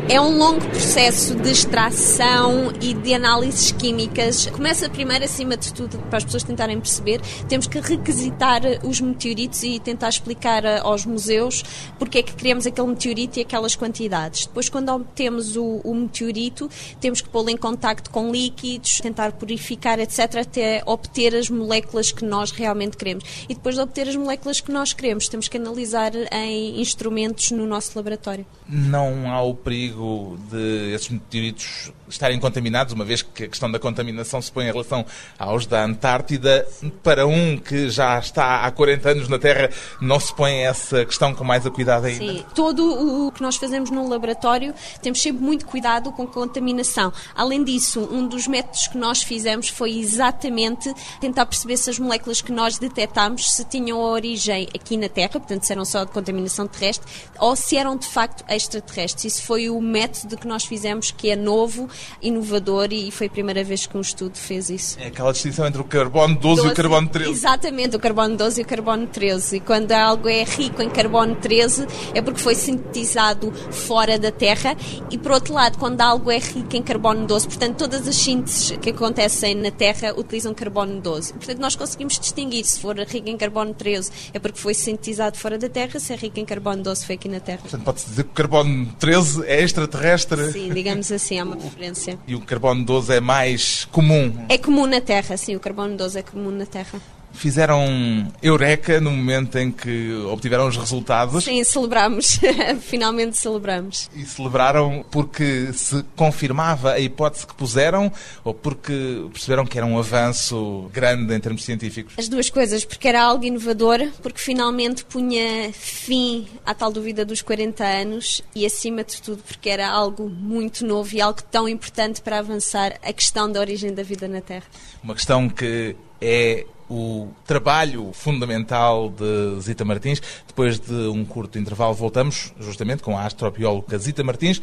É 0.09 0.19
um 0.19 0.37
longo 0.37 0.59
processo 0.67 1.33
de 1.33 1.49
extração 1.49 2.73
e 2.81 2.93
de 2.93 3.13
análises 3.13 3.71
químicas. 3.71 4.47
Começa 4.47 4.89
primeiro, 4.89 5.23
acima 5.23 5.55
de 5.55 5.73
tudo, 5.73 5.97
para 6.09 6.17
as 6.17 6.25
pessoas 6.25 6.43
tentarem 6.43 6.77
perceber, 6.77 7.21
temos 7.47 7.67
que 7.67 7.79
requisitar 7.79 8.61
os 8.83 8.99
meteoritos 8.99 9.63
e 9.63 9.79
tentar 9.79 10.09
explicar 10.09 10.65
eh, 10.65 10.79
aos 10.83 11.05
museus 11.05 11.63
porque 11.97 12.17
é 12.17 12.21
que 12.21 12.33
queremos 12.35 12.67
aquele 12.67 12.87
meteorito 12.87 13.39
e 13.39 13.43
aquelas 13.43 13.77
quantidades. 13.77 14.45
Depois, 14.45 14.67
quando 14.67 14.89
obtemos 14.89 15.55
o, 15.55 15.79
o 15.85 15.95
meteorito, 15.95 16.69
temos 16.99 17.21
que 17.21 17.29
pô-lo 17.29 17.49
em 17.49 17.57
contacto 17.57 18.09
com 18.09 18.29
líquidos, 18.29 18.99
tentar 18.99 19.31
purificar, 19.31 19.99
etc., 19.99 20.19
até 20.41 20.83
obter 20.85 21.33
as 21.33 21.49
moléculas 21.49 22.11
que 22.11 22.25
nós 22.25 22.51
realmente 22.51 22.82
queremos. 22.91 23.45
E 23.49 23.53
depois 23.53 23.75
de 23.75 23.81
obter 23.81 24.07
as 24.07 24.15
moléculas 24.15 24.59
que 24.61 24.71
nós 24.71 24.93
queremos, 24.93 25.27
temos 25.27 25.47
que 25.47 25.57
analisar 25.57 26.11
em 26.31 26.79
instrumentos 26.81 27.51
no 27.51 27.65
nosso 27.65 27.91
laboratório. 27.95 28.45
Não 28.67 29.31
há 29.31 29.41
o 29.41 29.55
perigo 29.55 30.37
de 30.49 30.93
esses 30.93 31.09
meteoritos 31.09 31.91
estarem 32.13 32.39
contaminados, 32.39 32.93
uma 32.93 33.05
vez 33.05 33.21
que 33.21 33.43
a 33.43 33.47
questão 33.47 33.71
da 33.71 33.79
contaminação 33.79 34.41
se 34.41 34.51
põe 34.51 34.65
em 34.65 34.71
relação 34.71 35.05
aos 35.37 35.65
da 35.65 35.83
Antártida. 35.83 36.67
Para 37.01 37.27
um 37.27 37.57
que 37.57 37.89
já 37.89 38.19
está 38.19 38.65
há 38.65 38.71
40 38.71 39.09
anos 39.09 39.27
na 39.27 39.39
Terra, 39.39 39.69
não 40.01 40.19
se 40.19 40.33
põe 40.33 40.65
essa 40.65 41.05
questão 41.05 41.33
com 41.33 41.43
mais 41.43 41.65
acuidado 41.65 42.05
ainda? 42.05 42.19
Sim, 42.19 42.45
todo 42.55 43.27
o 43.27 43.31
que 43.31 43.41
nós 43.41 43.55
fazemos 43.55 43.89
no 43.89 44.07
laboratório 44.07 44.73
temos 45.01 45.21
sempre 45.21 45.43
muito 45.43 45.65
cuidado 45.65 46.11
com 46.11 46.23
a 46.23 46.27
contaminação. 46.27 47.11
Além 47.35 47.63
disso, 47.63 48.07
um 48.11 48.27
dos 48.27 48.47
métodos 48.47 48.87
que 48.87 48.97
nós 48.97 49.23
fizemos 49.23 49.69
foi 49.69 49.97
exatamente 49.97 50.93
tentar 51.19 51.45
perceber 51.45 51.77
se 51.77 51.89
as 51.89 51.99
moléculas 51.99 52.41
que 52.41 52.51
nós 52.51 52.77
detectámos 52.77 53.51
se 53.51 53.63
tinham 53.65 53.99
a 53.99 54.09
origem 54.09 54.67
aqui 54.73 54.97
na 54.97 55.09
Terra, 55.09 55.31
portanto, 55.31 55.63
se 55.63 55.71
eram 55.71 55.85
só 55.85 56.03
de 56.03 56.11
contaminação 56.11 56.67
terrestre, 56.67 57.09
ou 57.39 57.55
se 57.55 57.77
eram 57.77 57.97
de 57.97 58.07
facto 58.07 58.43
extraterrestres. 58.49 59.33
Isso 59.33 59.43
foi 59.43 59.69
o 59.69 59.81
método 59.81 60.37
que 60.37 60.47
nós 60.47 60.63
fizemos, 60.65 61.11
que 61.11 61.29
é 61.29 61.35
novo, 61.35 61.89
inovador 62.21 62.91
e 62.91 63.11
foi 63.11 63.27
a 63.27 63.29
primeira 63.29 63.63
vez 63.63 63.85
que 63.85 63.97
um 63.97 64.01
estudo 64.01 64.37
fez 64.37 64.69
isso. 64.69 64.97
É 64.99 65.07
aquela 65.07 65.31
distinção 65.31 65.67
entre 65.67 65.81
o 65.81 65.83
carbono 65.83 66.35
12, 66.35 66.45
e 66.45 66.59
o 66.59 66.63
12, 66.63 66.75
carbono 66.75 67.07
13. 67.09 67.31
Exatamente, 67.31 67.95
o 67.95 67.99
carbono 67.99 68.37
12 68.37 68.61
e 68.61 68.63
o 68.63 68.67
carbono 68.67 69.07
13. 69.07 69.57
E 69.57 69.59
quando 69.59 69.91
algo 69.91 70.27
é 70.27 70.43
rico 70.43 70.81
em 70.81 70.89
carbono 70.89 71.35
13 71.35 71.87
é 72.13 72.21
porque 72.21 72.39
foi 72.39 72.55
sintetizado 72.55 73.51
fora 73.71 74.17
da 74.17 74.31
Terra 74.31 74.75
e, 75.09 75.17
por 75.17 75.31
outro 75.31 75.53
lado, 75.53 75.77
quando 75.77 76.01
algo 76.01 76.31
é 76.31 76.37
rico 76.37 76.75
em 76.75 76.81
carbono 76.81 77.25
12, 77.25 77.47
portanto, 77.47 77.77
todas 77.77 78.07
as 78.07 78.15
sínteses 78.15 78.77
que 78.77 78.89
acontecem 78.89 79.55
na 79.55 79.71
Terra 79.71 80.13
utilizam 80.17 80.53
carbono 80.53 80.99
12. 81.01 81.33
Portanto, 81.33 81.59
nós 81.59 81.75
conseguimos 81.75 82.19
distinguir 82.19 82.65
se 82.65 82.79
for 82.79 82.97
rico 82.97 83.29
em 83.29 83.37
carbono 83.37 83.73
13 83.73 84.11
é 84.33 84.39
porque 84.39 84.59
foi 84.59 84.73
sintetizado 84.73 85.37
fora 85.37 85.57
da 85.57 85.69
Terra, 85.69 85.99
se 85.99 86.13
é 86.13 86.15
rico 86.15 86.39
em 86.39 86.45
carbono 86.45 86.83
12 86.83 87.05
foi 87.05 87.15
aqui 87.15 87.29
na 87.29 87.39
Terra. 87.39 87.59
Portanto, 87.59 87.83
pode-se 87.83 88.09
dizer 88.09 88.23
que 88.23 88.29
o 88.29 88.33
carbono 88.33 88.87
13 88.99 89.45
é 89.45 89.61
extraterrestre 89.61 90.51
Sim, 90.51 90.73
digamos 90.73 91.11
assim, 91.11 91.39
há 91.39 91.43
uma 91.43 91.55
preferência. 91.55 91.92
E 92.27 92.35
o 92.35 92.41
carbono 92.41 92.83
12 92.83 93.13
é 93.13 93.19
mais 93.19 93.85
comum. 93.91 94.45
É 94.49 94.57
comum 94.57 94.85
na 94.85 95.01
Terra, 95.01 95.37
sim, 95.37 95.55
o 95.55 95.59
carbono 95.59 95.95
12 95.95 96.19
é 96.19 96.21
comum 96.23 96.51
na 96.51 96.65
Terra. 96.65 96.99
Fizeram 97.33 98.31
eureka 98.41 99.01
no 99.01 99.11
momento 99.11 99.57
em 99.57 99.71
que 99.71 100.13
obtiveram 100.31 100.67
os 100.67 100.77
resultados. 100.77 101.43
Sim, 101.43 101.63
celebramos. 101.63 102.39
Finalmente 102.81 103.37
celebramos. 103.37 104.09
E 104.15 104.23
celebraram 104.25 105.03
porque 105.11 105.73
se 105.73 106.03
confirmava 106.15 106.93
a 106.93 106.99
hipótese 106.99 107.45
que 107.45 107.53
puseram 107.55 108.11
ou 108.43 108.53
porque 108.53 109.27
perceberam 109.31 109.65
que 109.65 109.77
era 109.77 109.85
um 109.85 109.97
avanço 109.97 110.89
grande 110.93 111.33
em 111.33 111.39
termos 111.39 111.63
científicos? 111.63 112.13
As 112.17 112.29
duas 112.29 112.49
coisas, 112.49 112.85
porque 112.85 113.07
era 113.07 113.21
algo 113.21 113.43
inovador, 113.43 114.07
porque 114.21 114.39
finalmente 114.39 115.03
punha 115.03 115.71
fim 115.73 116.47
à 116.65 116.73
tal 116.73 116.91
dúvida 116.91 117.25
dos 117.25 117.41
40 117.41 117.83
anos 117.83 118.41
e, 118.55 118.65
acima 118.65 119.03
de 119.03 119.21
tudo, 119.21 119.41
porque 119.43 119.69
era 119.69 119.89
algo 119.89 120.29
muito 120.29 120.85
novo 120.85 121.15
e 121.15 121.21
algo 121.21 121.41
tão 121.43 121.67
importante 121.67 122.21
para 122.21 122.39
avançar 122.39 122.93
a 123.03 123.11
questão 123.11 123.51
da 123.51 123.59
origem 123.59 123.93
da 123.93 124.03
vida 124.03 124.27
na 124.27 124.41
Terra. 124.41 124.65
Uma 125.03 125.15
questão 125.15 125.49
que 125.49 125.95
é 126.21 126.65
o 126.93 127.27
trabalho 127.45 128.11
fundamental 128.13 129.09
de 129.09 129.59
Zita 129.61 129.83
Martins. 129.83 130.21
Depois 130.47 130.79
de 130.79 130.93
um 130.93 131.25
curto 131.25 131.57
intervalo, 131.57 131.93
voltamos 131.93 132.53
justamente 132.59 133.01
com 133.01 133.17
a 133.17 133.25
astrobióloga 133.25 133.97
Zita 133.97 134.23
Martins 134.23 134.61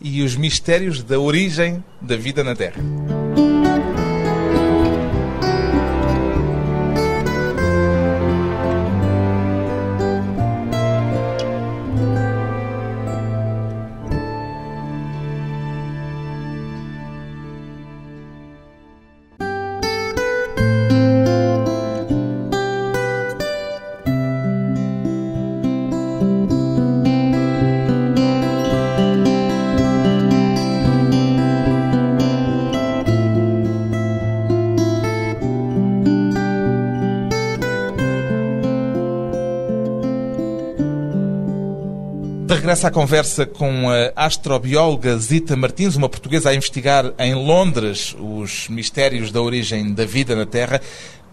e 0.00 0.22
os 0.22 0.36
mistérios 0.36 1.02
da 1.02 1.18
origem 1.18 1.82
da 2.00 2.16
vida 2.16 2.42
na 2.42 2.54
Terra. 2.54 3.17
Regressa 42.68 42.88
à 42.88 42.90
conversa 42.90 43.46
com 43.46 43.88
a 43.88 44.26
astrobióloga 44.26 45.16
Zita 45.16 45.56
Martins, 45.56 45.96
uma 45.96 46.06
portuguesa 46.06 46.50
a 46.50 46.54
investigar 46.54 47.14
em 47.18 47.34
Londres 47.34 48.14
os 48.20 48.68
mistérios 48.68 49.32
da 49.32 49.40
origem 49.40 49.94
da 49.94 50.04
vida 50.04 50.36
na 50.36 50.44
Terra. 50.44 50.78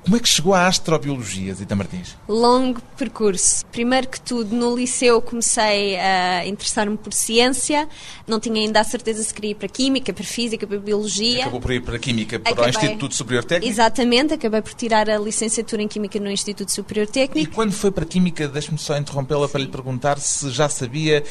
Como 0.06 0.16
é 0.16 0.20
que 0.22 0.30
chegou 0.30 0.54
à 0.54 0.66
astrobiologia, 0.66 1.54
Zita 1.54 1.76
Martins? 1.76 2.16
Longo 2.26 2.82
percurso. 2.96 3.66
Primeiro 3.68 4.08
que 4.08 4.20
tudo, 4.20 4.56
no 4.56 4.76
liceu 4.76 5.22
comecei 5.22 5.98
a 5.98 6.46
interessar-me 6.46 6.98
por 6.98 7.14
ciência. 7.14 7.88
Não 8.28 8.40
tinha 8.40 8.62
ainda 8.62 8.80
a 8.80 8.84
certeza 8.84 9.24
se 9.24 9.34
queria 9.34 9.52
ir 9.52 9.56
para 9.56 9.68
Química, 9.68 10.12
para 10.14 10.24
Física, 10.24 10.66
para 10.66 10.78
Biologia. 10.80 11.42
Acabou 11.42 11.62
por 11.62 11.72
ir 11.72 11.82
para 11.82 12.00
Química, 12.00 12.40
para 12.40 12.52
acabei... 12.52 12.72
o 12.72 12.76
Instituto 12.76 13.16
Superior 13.16 13.44
Técnico? 13.44 13.72
Exatamente, 13.72 14.34
acabei 14.34 14.62
por 14.62 14.74
tirar 14.74 15.10
a 15.10 15.18
licenciatura 15.18 15.82
em 15.82 15.88
Química 15.88 16.20
no 16.20 16.32
Instituto 16.32 16.72
Superior 16.72 17.08
Técnico. 17.08 17.50
E 17.50 17.54
quando 17.54 17.72
foi 17.72 17.92
para 17.92 18.06
Química, 18.06 18.48
deixe-me 18.48 18.78
só 18.78 18.98
interrompê-la 18.98 19.48
para 19.48 19.62
lhe 19.62 19.68
perguntar 19.68 20.18
se 20.20 20.50
já 20.50 20.70
sabia 20.70 21.24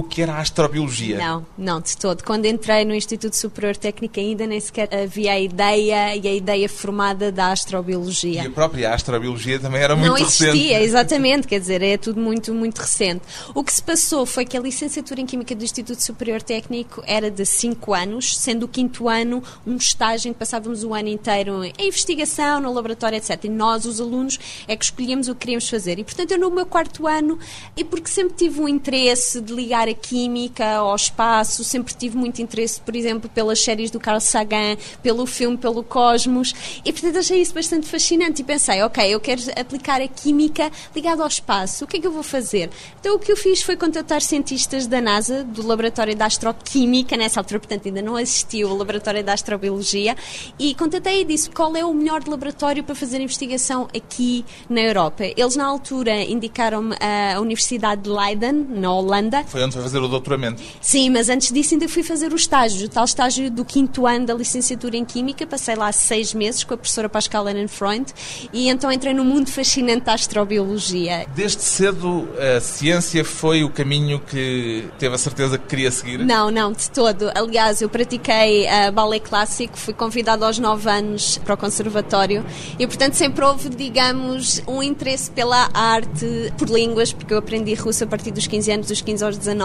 o 0.00 0.02
que 0.02 0.22
era 0.22 0.34
a 0.34 0.40
astrobiologia. 0.40 1.18
Não, 1.18 1.46
não, 1.56 1.80
de 1.80 1.96
todo. 1.96 2.24
Quando 2.24 2.46
entrei 2.46 2.84
no 2.84 2.94
Instituto 2.94 3.36
Superior 3.36 3.76
Técnico 3.76 4.18
ainda 4.18 4.46
nem 4.46 4.58
sequer 4.58 4.88
havia 4.94 5.32
a 5.32 5.40
ideia 5.40 6.16
e 6.16 6.26
a 6.26 6.34
ideia 6.34 6.68
formada 6.68 7.30
da 7.30 7.52
astrobiologia. 7.52 8.42
E 8.42 8.46
a 8.46 8.50
própria 8.50 8.94
astrobiologia 8.94 9.58
também 9.58 9.82
era 9.82 9.94
muito 9.94 10.14
recente. 10.14 10.42
Não 10.42 10.54
existia, 10.54 10.82
exatamente, 10.82 11.46
quer 11.46 11.60
dizer, 11.60 11.82
é 11.82 11.98
tudo 11.98 12.18
muito, 12.18 12.54
muito 12.54 12.78
recente. 12.78 13.22
O 13.54 13.62
que 13.62 13.72
se 13.72 13.82
passou 13.82 14.24
foi 14.24 14.44
que 14.46 14.56
a 14.56 14.60
licenciatura 14.60 15.20
em 15.20 15.26
Química 15.26 15.54
do 15.54 15.62
Instituto 15.62 16.02
Superior 16.02 16.40
Técnico 16.40 17.02
era 17.06 17.30
de 17.30 17.44
5 17.44 17.92
anos, 17.92 18.38
sendo 18.38 18.64
o 18.64 18.68
quinto 18.68 19.08
ano 19.08 19.42
um 19.66 19.76
estágio 19.76 20.30
em 20.30 20.32
que 20.32 20.38
passávamos 20.38 20.82
o 20.82 20.94
ano 20.94 21.08
inteiro 21.08 21.62
em 21.62 21.88
investigação, 21.88 22.60
no 22.60 22.72
laboratório, 22.72 23.18
etc. 23.18 23.44
E 23.44 23.48
nós, 23.50 23.84
os 23.84 24.00
alunos, 24.00 24.38
é 24.66 24.74
que 24.74 24.84
escolhíamos 24.84 25.28
o 25.28 25.34
que 25.34 25.40
queríamos 25.40 25.68
fazer. 25.68 25.98
E, 25.98 26.04
portanto, 26.04 26.30
eu 26.30 26.38
no 26.38 26.50
meu 26.50 26.64
quarto 26.64 27.06
ano, 27.06 27.38
e 27.76 27.84
porque 27.84 28.08
sempre 28.08 28.34
tive 28.34 28.60
um 28.60 28.68
interesse 28.68 29.40
de 29.40 29.52
ligar 29.52 29.89
química, 29.94 30.76
ao 30.76 30.94
espaço, 30.94 31.64
sempre 31.64 31.94
tive 31.94 32.16
muito 32.16 32.40
interesse, 32.40 32.80
por 32.80 32.94
exemplo, 32.94 33.30
pelas 33.30 33.60
séries 33.60 33.90
do 33.90 34.00
Carl 34.00 34.20
Sagan, 34.20 34.76
pelo 35.02 35.26
filme, 35.26 35.56
pelo 35.56 35.82
Cosmos, 35.82 36.54
e 36.84 36.92
portanto 36.92 37.18
achei 37.18 37.40
isso 37.40 37.54
bastante 37.54 37.86
fascinante 37.86 38.42
e 38.42 38.44
pensei, 38.44 38.82
ok, 38.82 39.04
eu 39.12 39.20
quero 39.20 39.40
aplicar 39.58 40.00
a 40.00 40.08
química 40.08 40.70
ligada 40.94 41.22
ao 41.22 41.28
espaço, 41.28 41.84
o 41.84 41.86
que 41.86 41.96
é 41.96 42.00
que 42.00 42.06
eu 42.06 42.12
vou 42.12 42.22
fazer? 42.22 42.70
Então 43.00 43.16
o 43.16 43.18
que 43.18 43.32
eu 43.32 43.36
fiz 43.36 43.62
foi 43.62 43.76
contatar 43.76 44.22
cientistas 44.22 44.86
da 44.86 45.00
NASA, 45.00 45.44
do 45.44 45.66
Laboratório 45.66 46.14
de 46.14 46.22
Astroquímica, 46.22 47.16
nessa 47.16 47.40
altura, 47.40 47.60
portanto 47.60 47.86
ainda 47.86 48.02
não 48.02 48.18
existia 48.18 48.66
o 48.66 48.76
Laboratório 48.76 49.22
de 49.22 49.30
Astrobiologia, 49.30 50.16
e 50.58 50.74
contatei 50.74 51.22
e 51.22 51.24
disse 51.24 51.50
qual 51.50 51.74
é 51.76 51.84
o 51.84 51.92
melhor 51.92 52.22
laboratório 52.26 52.84
para 52.84 52.94
fazer 52.94 53.20
investigação 53.20 53.88
aqui 53.94 54.44
na 54.68 54.80
Europa. 54.80 55.24
Eles 55.24 55.56
na 55.56 55.66
altura 55.66 56.22
indicaram-me 56.22 56.96
a 57.00 57.40
Universidade 57.40 58.02
de 58.02 58.10
Leiden, 58.10 58.66
na 58.68 58.92
Holanda. 58.92 59.44
Foi 59.44 59.62
onde 59.62 59.76
foi 59.80 59.82
fazer 59.82 59.98
o 59.98 60.08
doutoramento. 60.08 60.62
Sim, 60.80 61.10
mas 61.10 61.28
antes 61.28 61.52
disso 61.52 61.74
ainda 61.74 61.88
fui 61.88 62.02
fazer 62.02 62.32
o 62.32 62.36
estágio, 62.36 62.86
o 62.86 62.88
tal 62.88 63.04
estágio 63.04 63.50
do 63.50 63.64
quinto 63.64 64.06
ano 64.06 64.26
da 64.26 64.34
licenciatura 64.34 64.96
em 64.96 65.04
Química. 65.04 65.46
Passei 65.46 65.74
lá 65.74 65.90
seis 65.92 66.34
meses 66.34 66.62
com 66.64 66.74
a 66.74 66.76
professora 66.76 67.08
Pascal 67.08 67.44
Freund 67.68 68.08
e 68.52 68.68
então 68.68 68.92
entrei 68.92 69.14
no 69.14 69.24
mundo 69.24 69.50
fascinante 69.50 70.04
da 70.04 70.14
astrobiologia. 70.14 71.26
Desde 71.34 71.62
cedo 71.62 72.28
a 72.56 72.60
ciência 72.60 73.24
foi 73.24 73.64
o 73.64 73.70
caminho 73.70 74.20
que 74.20 74.84
teve 74.98 75.14
a 75.14 75.18
certeza 75.18 75.58
que 75.58 75.66
queria 75.66 75.90
seguir? 75.90 76.18
Não, 76.18 76.50
não, 76.50 76.72
de 76.72 76.90
todo. 76.90 77.30
Aliás, 77.34 77.80
eu 77.80 77.88
pratiquei 77.88 78.66
uh, 78.66 78.92
ballet 78.92 79.20
clássico, 79.20 79.76
fui 79.76 79.94
convidada 79.94 80.46
aos 80.46 80.58
nove 80.58 80.88
anos 80.88 81.38
para 81.38 81.54
o 81.54 81.56
conservatório 81.56 82.44
e, 82.78 82.86
portanto, 82.86 83.14
sempre 83.14 83.44
houve, 83.44 83.68
digamos, 83.70 84.62
um 84.66 84.82
interesse 84.82 85.30
pela 85.30 85.70
arte, 85.72 86.52
por 86.58 86.68
línguas, 86.68 87.12
porque 87.12 87.32
eu 87.32 87.38
aprendi 87.38 87.74
russo 87.74 88.04
a 88.04 88.06
partir 88.06 88.30
dos 88.30 88.46
15 88.46 88.72
anos, 88.72 88.86
dos 88.86 89.00
15 89.00 89.24
aos 89.24 89.38
19 89.38 89.59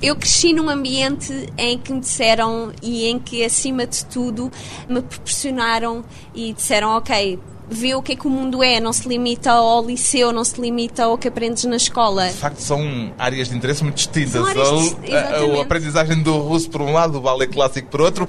eu 0.00 0.16
cresci 0.16 0.52
num 0.52 0.68
ambiente 0.68 1.32
em 1.56 1.78
que 1.78 1.92
me 1.92 2.00
disseram 2.00 2.72
e 2.82 3.06
em 3.06 3.18
que, 3.18 3.44
acima 3.44 3.86
de 3.86 4.04
tudo, 4.06 4.50
me 4.88 5.02
proporcionaram 5.02 6.04
e 6.34 6.52
disseram: 6.52 6.96
Ok, 6.96 7.38
vê 7.70 7.94
o 7.94 8.02
que 8.02 8.12
é 8.12 8.16
que 8.16 8.26
o 8.26 8.30
mundo 8.30 8.62
é, 8.62 8.80
não 8.80 8.92
se 8.92 9.08
limita 9.08 9.52
ao 9.52 9.84
liceu, 9.84 10.32
não 10.32 10.44
se 10.44 10.60
limita 10.60 11.04
ao 11.04 11.18
que 11.18 11.28
aprendes 11.28 11.64
na 11.64 11.76
escola. 11.76 12.28
De 12.28 12.34
facto, 12.34 12.60
são 12.60 13.12
áreas 13.18 13.48
de 13.48 13.56
interesse 13.56 13.82
muito 13.82 13.96
distintas. 13.96 14.36
A, 14.36 15.58
a, 15.58 15.62
aprendizagem 15.62 16.22
do 16.22 16.38
russo 16.38 16.70
por 16.70 16.82
um 16.82 16.92
lado, 16.92 17.18
o 17.18 17.20
ballet 17.20 17.52
clássico 17.52 17.88
por 17.88 18.00
outro, 18.00 18.28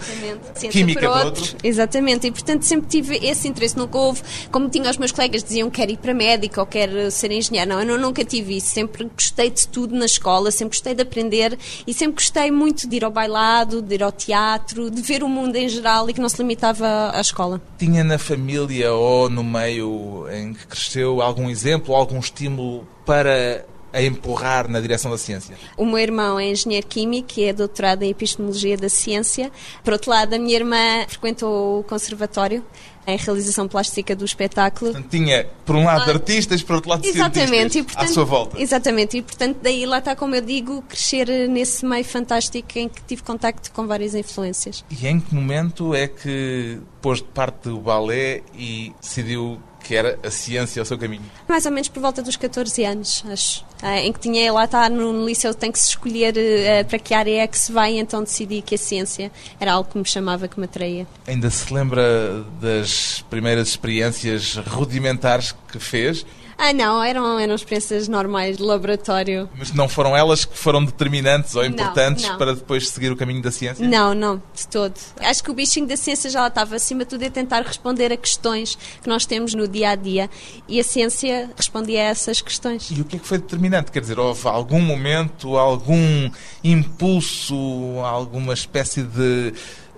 química 0.70 1.02
por, 1.02 1.10
por 1.10 1.26
outro. 1.26 1.42
outro. 1.42 1.58
Exatamente, 1.64 2.28
e 2.28 2.32
portanto 2.32 2.64
sempre 2.64 2.88
tive 2.88 3.18
esse 3.26 3.48
interesse. 3.48 3.78
Nunca 3.78 3.98
houve, 3.98 4.22
como 4.52 4.70
tinha 4.70 4.90
os 4.90 4.98
meus 4.98 5.12
colegas, 5.12 5.44
diziam 5.44 5.70
quero 5.70 5.92
ir 5.92 5.98
para 5.98 6.14
médica 6.14 6.60
ou 6.62 6.68
quero 6.68 7.10
ser 7.12 7.32
engenheiro. 7.32 7.70
Não, 7.70 7.82
eu 7.82 7.98
nunca 7.98 8.24
tive 8.26 8.58
isso. 8.58 8.70
Sempre 8.70 9.06
gostei 9.06 9.50
de 9.50 9.68
tudo 9.68 9.96
na 9.96 10.06
escola, 10.06 10.52
sempre 10.52 10.78
gostei 10.78 10.94
de 10.94 11.02
aprender 11.02 11.58
e 11.86 11.94
sempre 11.94 12.16
gostei 12.16 12.52
muito 12.52 12.88
de 12.88 12.98
ir 12.98 13.06
ao 13.06 13.12
bailado, 13.12 13.82
de 13.82 13.96
ir 13.96 14.04
ao 14.04 14.12
teatro, 14.12 14.90
de 14.90 15.02
ver 15.02 15.24
o 15.24 15.30
mundo 15.30 15.56
em 15.56 15.70
geral 15.70 16.10
e 16.10 16.14
que 16.14 16.22
não 16.22 16.30
se 16.30 16.38
limitava 16.38 17.12
à 17.14 17.22
escola. 17.22 17.62
Tinha 17.78 18.04
na 18.04 18.18
família 18.18 18.94
ou 18.94 19.29
no 19.30 19.44
meio 19.44 20.26
em 20.32 20.54
que 20.54 20.68
cresceu 20.68 21.22
algum 21.22 21.50
exemplo, 21.50 21.96
algum 21.96 22.20
estímulo 22.20 22.88
para 23.06 23.66
a 23.92 24.02
empurrar 24.02 24.70
na 24.70 24.80
direção 24.80 25.10
da 25.10 25.18
ciência? 25.18 25.56
O 25.76 25.86
meu 25.86 25.98
irmão 25.98 26.40
é 26.40 26.52
engenheiro 26.52 26.86
químico 26.88 27.34
e 27.38 27.46
é 27.46 27.54
doutorado 27.54 28.04
em 28.04 28.10
epistemologia 28.10 28.78
da 28.78 28.90
ciência. 28.90 29.52
Por 29.84 29.94
outro 29.94 30.12
lado, 30.12 30.34
a 30.34 30.38
minha 30.38 30.56
irmã 30.56 31.06
frequentou 31.08 31.80
o 31.80 31.84
conservatório 31.84 32.64
em 33.12 33.18
realização 33.18 33.68
plástica 33.68 34.16
do 34.16 34.26
espetáculo. 34.26 34.92
Portanto, 34.92 35.12
tinha, 35.12 35.48
por 35.66 35.76
um 35.76 35.86
lado, 35.86 36.10
ah, 36.10 36.14
artistas, 36.14 36.62
por 36.62 36.76
outro 36.76 36.90
lado, 36.90 37.06
exatamente, 37.06 37.74
cientistas 37.74 37.76
e, 37.76 37.84
portanto, 37.84 38.10
à 38.10 38.14
sua 38.14 38.26
volta. 38.26 38.62
Exatamente, 38.62 39.18
e 39.18 39.22
portanto, 39.22 39.58
daí 39.62 39.86
lá 39.86 40.00
está, 40.00 40.16
como 40.16 40.36
eu 40.36 40.42
digo, 40.42 40.82
crescer 40.84 41.28
nesse 41.50 41.86
meio 41.86 42.06
fantástico 42.06 42.68
em 42.78 42.90
que 42.90 43.02
tive 43.04 43.24
contacto 43.24 43.72
com 43.72 43.88
várias 43.88 44.16
influências. 44.16 44.84
E 44.90 45.08
em 45.08 45.20
que 45.20 45.34
momento 45.34 45.94
é 45.94 46.08
que 46.08 46.80
pôs 47.02 47.20
de 47.20 47.26
parte 47.26 47.70
o 47.70 47.80
balé 47.80 48.42
e 48.58 48.94
decidiu 49.00 49.60
que 49.90 49.96
era 49.96 50.20
a 50.24 50.30
ciência 50.30 50.80
ao 50.80 50.86
seu 50.86 51.00
caminho? 51.00 51.24
Mais 51.48 51.66
ou 51.66 51.72
menos 51.72 51.90
por 51.90 52.00
volta 52.00 52.22
dos 52.22 52.36
14 52.36 52.86
anos, 52.86 53.24
acho. 53.28 53.66
Ah, 53.82 53.98
em 54.00 54.14
que 54.14 54.20
tinha, 54.20 54.54
lá 54.54 54.66
está, 54.66 54.88
no 54.88 55.26
liceu 55.26 55.52
tem 55.52 55.72
que 55.72 55.80
se 55.80 55.90
escolher 55.90 56.36
uh, 56.38 56.86
para 56.88 57.00
que 57.00 57.12
área 57.12 57.42
é 57.42 57.48
que 57.48 57.58
se 57.58 57.72
vai, 57.72 57.98
então 57.98 58.22
decidi 58.22 58.62
que 58.62 58.76
a 58.76 58.78
ciência 58.78 59.32
era 59.60 59.74
algo 59.74 59.90
que 59.90 59.98
me 59.98 60.06
chamava, 60.06 60.48
que 60.48 60.60
me 60.60 60.66
atraía. 60.66 61.08
Ainda 61.26 61.50
se 61.50 61.74
lembra 61.74 62.44
das 62.62 63.26
primeiras 63.32 63.70
experiências 63.70 64.58
rudimentares 64.58 65.56
que 65.72 65.80
fez? 65.80 66.24
Ah, 66.62 66.74
não, 66.74 67.02
eram, 67.02 67.40
eram 67.40 67.56
experiências 67.56 68.10
normais 68.10 68.58
de 68.58 68.64
laboratório. 68.64 69.50
Mas 69.58 69.72
não 69.72 69.88
foram 69.88 70.16
elas 70.16 70.44
que 70.44 70.58
foram 70.58 70.84
determinantes 70.84 71.56
ou 71.56 71.64
Não, 71.64 71.70
importantes 71.70 72.28
não. 72.28 72.38
para 72.38 72.54
depois 72.54 72.90
seguir 72.90 73.10
o 73.14 73.16
caminho 73.16 73.42
da 73.42 73.50
ciência? 73.50 73.88
Não, 73.88 74.14
não, 74.14 74.44
de 74.54 74.68
todo. 74.68 74.94
Acho 75.22 75.42
que 75.42 75.50
o 75.50 75.54
bichinho 75.54 75.88
da 75.88 75.96
ciência 75.96 76.30
já 76.30 76.46
estava 76.46 76.76
acima 76.76 77.06
de 77.06 77.12
tudo 77.12 77.26
a 77.26 77.30
tentar 77.30 77.62
responder 77.62 78.12
a 78.12 78.18
questões 78.18 78.78
que 79.02 79.08
nós 79.08 79.26
temos 79.26 79.54
no 79.54 79.70
dia 79.70 79.79
a 79.86 79.96
dia 79.96 80.30
e 80.68 80.80
a 80.80 80.84
ciência 80.84 81.50
respondia 81.56 82.02
a 82.02 82.04
essas 82.06 82.42
questões. 82.42 82.90
E 82.92 83.02
o 83.02 83.06
que 83.06 83.16
é 83.16 83.20
que 83.20 83.28
foi 83.28 83.38
determinante? 83.38 83.92
Quer 83.92 84.02
dizer, 84.02 84.20
houve 84.20 84.48
algum 84.48 84.82
momento, 84.82 85.58
algum 85.58 86.30
impulso, 86.64 87.56
alguma 88.04 88.54
espécie 88.54 89.04
de 89.04 89.54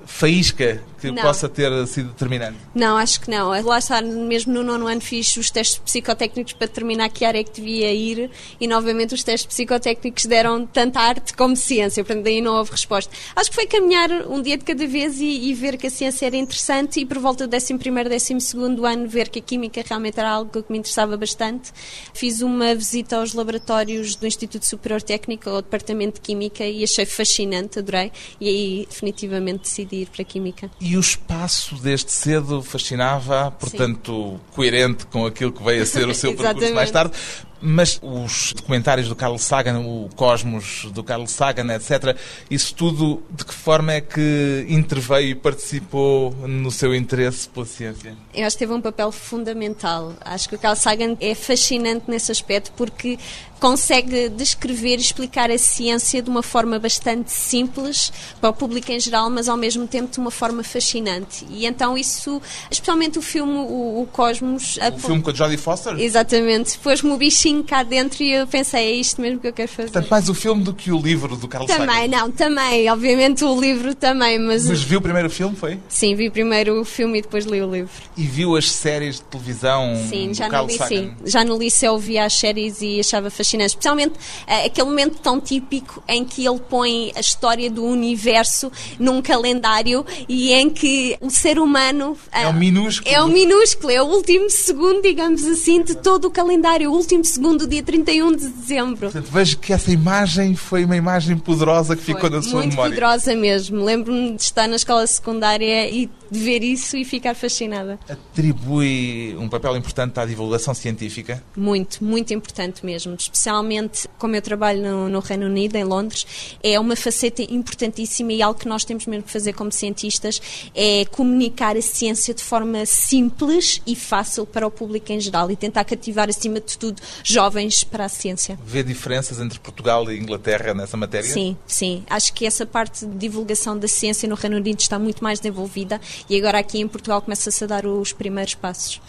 faísca 0.05 0.81
que 1.01 1.11
Não. 1.11 1.23
possa 1.23 1.49
ter 1.49 1.87
sido 1.87 2.09
determinante? 2.09 2.57
Não, 2.75 2.97
acho 2.97 3.21
que 3.21 3.29
não. 3.29 3.49
Lá 3.49 3.79
está, 3.79 4.01
mesmo 4.01 4.53
no 4.53 4.63
nono 4.63 4.87
ano 4.87 5.01
fiz 5.01 5.35
os 5.35 5.49
testes 5.49 5.79
psicotécnicos 5.79 6.53
para 6.53 6.67
determinar 6.67 7.09
que 7.09 7.25
área 7.25 7.39
é 7.39 7.43
que 7.43 7.51
devia 7.51 7.91
ir 7.91 8.29
e 8.59 8.67
novamente 8.67 9.13
os 9.13 9.23
testes 9.23 9.47
psicotécnicos 9.47 10.25
deram 10.25 10.65
tanto 10.65 10.97
arte 10.97 11.33
como 11.33 11.55
ciência, 11.55 12.03
portanto 12.03 12.23
daí 12.23 12.41
não 12.41 12.55
houve 12.55 12.71
resposta. 12.71 13.11
Acho 13.35 13.49
que 13.49 13.55
foi 13.55 13.65
caminhar 13.65 14.11
um 14.29 14.41
dia 14.41 14.57
de 14.57 14.63
cada 14.63 14.85
vez 14.85 15.19
e, 15.19 15.49
e 15.49 15.53
ver 15.53 15.77
que 15.77 15.87
a 15.87 15.89
ciência 15.89 16.27
era 16.27 16.37
interessante 16.37 16.99
e 16.99 17.05
por 17.05 17.17
volta 17.17 17.47
do 17.47 17.57
11º, 17.57 18.07
12º 18.09 18.91
ano 18.91 19.07
ver 19.07 19.29
que 19.29 19.39
a 19.39 19.41
química 19.41 19.83
realmente 19.87 20.19
era 20.19 20.29
algo 20.29 20.61
que 20.61 20.71
me 20.71 20.77
interessava 20.77 21.17
bastante. 21.17 21.71
Fiz 22.13 22.41
uma 22.41 22.75
visita 22.75 23.17
aos 23.17 23.33
laboratórios 23.33 24.15
do 24.15 24.27
Instituto 24.27 24.65
Superior 24.65 25.01
Técnico, 25.01 25.49
ao 25.49 25.61
Departamento 25.61 26.15
de 26.15 26.21
Química 26.21 26.63
e 26.63 26.83
achei 26.83 27.05
fascinante, 27.05 27.79
adorei 27.79 28.11
e 28.39 28.47
aí 28.47 28.85
definitivamente 28.87 29.63
decidi 29.63 29.97
ir 30.03 30.09
para 30.09 30.21
a 30.21 30.25
Química. 30.25 30.69
E 30.79 30.90
o 30.97 30.99
espaço 30.99 31.75
desde 31.75 32.11
cedo 32.11 32.61
fascinava, 32.61 33.51
portanto, 33.51 34.39
coerente 34.51 35.05
com 35.05 35.25
aquilo 35.25 35.51
que 35.51 35.63
veio 35.63 35.83
a 35.83 35.85
ser 35.85 36.07
o 36.07 36.13
seu 36.15 36.33
percurso 36.37 36.73
mais 36.73 36.91
tarde. 36.91 37.13
Mas 37.61 37.99
os 38.01 38.53
documentários 38.55 39.07
do 39.07 39.15
Carl 39.15 39.37
Sagan, 39.37 39.79
o 39.79 40.09
Cosmos 40.15 40.87
do 40.91 41.03
Carl 41.03 41.27
Sagan, 41.27 41.73
etc., 41.75 42.17
isso 42.49 42.73
tudo, 42.73 43.21
de 43.29 43.45
que 43.45 43.53
forma 43.53 43.93
é 43.93 44.01
que 44.01 44.65
interveio 44.67 45.29
e 45.29 45.35
participou 45.35 46.31
no 46.47 46.71
seu 46.71 46.95
interesse 46.95 47.47
pela 47.49 47.65
ciência? 47.65 48.15
Eu 48.33 48.47
acho 48.47 48.55
que 48.55 48.59
teve 48.59 48.73
um 48.73 48.81
papel 48.81 49.11
fundamental. 49.11 50.13
Acho 50.21 50.49
que 50.49 50.55
o 50.55 50.59
Carl 50.59 50.75
Sagan 50.75 51.15
é 51.19 51.35
fascinante 51.35 52.05
nesse 52.07 52.31
aspecto 52.31 52.71
porque 52.75 53.19
consegue 53.59 54.27
descrever 54.29 54.97
e 54.97 55.01
explicar 55.01 55.51
a 55.51 55.57
ciência 55.57 56.19
de 56.19 56.29
uma 56.31 56.41
forma 56.41 56.79
bastante 56.79 57.31
simples 57.31 58.11
para 58.41 58.49
o 58.49 58.53
público 58.53 58.91
em 58.91 58.99
geral, 58.99 59.29
mas 59.29 59.47
ao 59.47 59.55
mesmo 59.55 59.87
tempo 59.87 60.11
de 60.11 60.19
uma 60.19 60.31
forma 60.31 60.63
fascinante. 60.63 61.45
E 61.47 61.67
então 61.67 61.95
isso, 61.95 62.41
especialmente 62.71 63.19
o 63.19 63.21
filme 63.21 63.53
O, 63.53 64.01
o 64.01 64.07
Cosmos... 64.11 64.77
O 64.77 64.97
filme 64.97 65.21
com 65.21 65.29
a 65.29 65.33
Jodie 65.33 65.57
Foster? 65.57 65.99
Exatamente. 65.99 66.79
Pôs-me 66.79 67.11
o 67.11 67.17
bichinho 67.17 67.50
cá 67.63 67.83
dentro 67.83 68.23
e 68.23 68.31
eu 68.33 68.47
pensei, 68.47 68.81
é 68.81 68.91
isto 68.91 69.21
mesmo 69.21 69.39
que 69.39 69.47
eu 69.47 69.53
quero 69.53 69.67
fazer. 69.69 69.91
Portanto, 69.91 70.09
mais 70.09 70.29
o 70.29 70.33
filme 70.33 70.63
do 70.63 70.73
que 70.73 70.91
o 70.91 70.99
livro 71.01 71.35
do 71.35 71.47
Carl 71.47 71.65
Também, 71.65 72.09
Sagan. 72.09 72.17
não, 72.17 72.31
também. 72.31 72.89
Obviamente 72.89 73.43
o 73.43 73.59
livro 73.59 73.95
também, 73.95 74.37
mas... 74.39 74.65
Mas 74.67 74.81
viu 74.81 74.99
o 74.99 75.01
primeiro 75.01 75.29
filme, 75.29 75.55
foi? 75.55 75.79
Sim, 75.89 76.15
vi 76.15 76.29
primeiro 76.29 76.79
o 76.79 76.85
filme 76.85 77.19
e 77.19 77.21
depois 77.21 77.45
li 77.45 77.61
o 77.61 77.71
livro. 77.71 77.91
E 78.15 78.23
viu 78.23 78.55
as 78.55 78.71
séries 78.71 79.15
de 79.15 79.23
televisão 79.23 79.95
Sim, 80.09 80.33
já 80.33 80.47
Carl 80.47 80.67
no, 80.67 80.71
liceu, 80.71 81.11
já 81.25 81.43
no 81.43 81.57
liceu 81.57 81.97
via 81.97 82.25
as 82.25 82.33
séries 82.33 82.81
e 82.81 82.99
achava 82.99 83.29
fascinante, 83.29 83.69
especialmente 83.71 84.13
eh, 84.45 84.65
aquele 84.65 84.87
momento 84.87 85.19
tão 85.19 85.39
típico 85.41 86.03
em 86.07 86.23
que 86.23 86.45
ele 86.45 86.59
põe 86.59 87.11
a 87.15 87.19
história 87.19 87.69
do 87.69 87.83
universo 87.83 88.71
num 88.99 89.21
calendário 89.21 90.05
e 90.29 90.53
em 90.53 90.69
que 90.69 91.17
o 91.19 91.29
ser 91.29 91.57
humano 91.57 92.17
É 92.31 92.43
ah, 92.43 92.49
um 92.49 92.53
minúsculo. 92.53 93.13
é 93.13 93.21
o 93.21 93.27
minúsculo, 93.27 93.91
é 93.91 94.01
o 94.01 94.05
último 94.05 94.49
segundo, 94.49 95.01
digamos 95.01 95.43
assim, 95.45 95.81
de 95.81 95.95
todo 95.95 96.25
o 96.25 96.31
calendário, 96.31 96.91
o 96.91 96.93
último 96.93 97.23
segundo, 97.25 97.40
dia 97.67 97.83
31 97.83 98.35
de 98.35 98.47
dezembro. 98.49 99.11
Portanto, 99.11 99.31
vejo 99.31 99.57
que 99.57 99.73
essa 99.73 99.91
imagem 99.91 100.55
foi 100.55 100.85
uma 100.85 100.95
imagem 100.95 101.37
poderosa 101.37 101.95
que 101.95 102.03
ficou 102.03 102.21
Foi 102.21 102.29
na 102.29 102.41
sua 102.41 102.59
muito 102.59 102.71
memória. 102.71 102.91
poderosa 102.95 103.35
mesmo. 103.35 103.83
Lembro-me 103.83 104.35
de 104.35 104.41
estar 104.41 104.67
na 104.67 104.75
escola 104.75 105.05
secundária 105.07 105.89
e 105.89 106.09
de 106.31 106.39
ver 106.39 106.63
isso 106.63 106.95
e 106.95 107.03
ficar 107.03 107.35
fascinada. 107.35 107.99
Atribui 108.07 109.35
um 109.37 109.49
papel 109.49 109.75
importante 109.75 110.17
à 110.17 110.25
divulgação 110.25 110.73
científica. 110.73 111.43
Muito, 111.55 112.01
muito 112.01 112.33
importante 112.33 112.85
mesmo. 112.85 113.15
Especialmente 113.15 114.07
como 114.17 114.35
eu 114.35 114.41
trabalho 114.41 114.81
no, 114.81 115.09
no 115.09 115.19
Reino 115.19 115.47
Unido, 115.47 115.75
em 115.75 115.83
Londres, 115.83 116.25
é 116.63 116.79
uma 116.79 116.95
faceta 116.95 117.41
importantíssima 117.41 118.31
e 118.31 118.41
algo 118.41 118.57
que 118.57 118.67
nós 118.67 118.85
temos 118.85 119.05
mesmo 119.05 119.23
que 119.23 119.31
fazer 119.31 119.51
como 119.53 119.71
cientistas 119.71 120.41
é 120.73 121.03
comunicar 121.05 121.75
a 121.75 121.81
ciência 121.81 122.33
de 122.33 122.41
forma 122.41 122.85
simples 122.85 123.81
e 123.85 123.95
fácil 123.95 124.45
para 124.45 124.65
o 124.65 124.71
público 124.71 125.11
em 125.11 125.19
geral 125.19 125.51
e 125.51 125.55
tentar 125.55 125.83
cativar, 125.83 126.29
acima 126.29 126.61
de 126.61 126.77
tudo, 126.77 127.01
jovens 127.23 127.83
para 127.83 128.05
a 128.05 128.09
ciência. 128.09 128.57
Vê 128.65 128.83
diferenças 128.83 129.39
entre 129.39 129.59
Portugal 129.59 130.09
e 130.09 130.17
Inglaterra 130.17 130.73
nessa 130.73 130.95
matéria? 130.95 131.29
Sim, 131.29 131.57
sim. 131.67 132.03
Acho 132.09 132.31
que 132.33 132.45
essa 132.45 132.65
parte 132.65 133.05
de 133.05 133.17
divulgação 133.17 133.77
da 133.77 133.87
ciência 133.87 134.29
no 134.29 134.35
Reino 134.35 134.57
Unido 134.57 134.79
está 134.79 134.97
muito 134.97 135.23
mais 135.23 135.39
desenvolvida 135.39 135.99
e 136.29 136.37
agora 136.37 136.59
aqui 136.59 136.79
em 136.79 136.87
Portugal 136.87 137.21
começa-se 137.21 137.63
a 137.63 137.67
dar 137.67 137.85
os 137.85 138.13
primeiros 138.13 138.55
passos. 138.55 139.01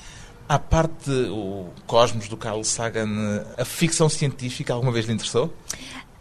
À 0.49 0.59
parte 0.59 1.11
o 1.11 1.69
Cosmos 1.87 2.29
do 2.29 2.37
Carl 2.37 2.63
Sagan, 2.65 3.45
a 3.57 3.65
ficção 3.65 4.09
científica 4.09 4.75
alguma 4.75 4.93
vez 4.93 5.07
lhe 5.07 5.13
interessou? 5.13 5.53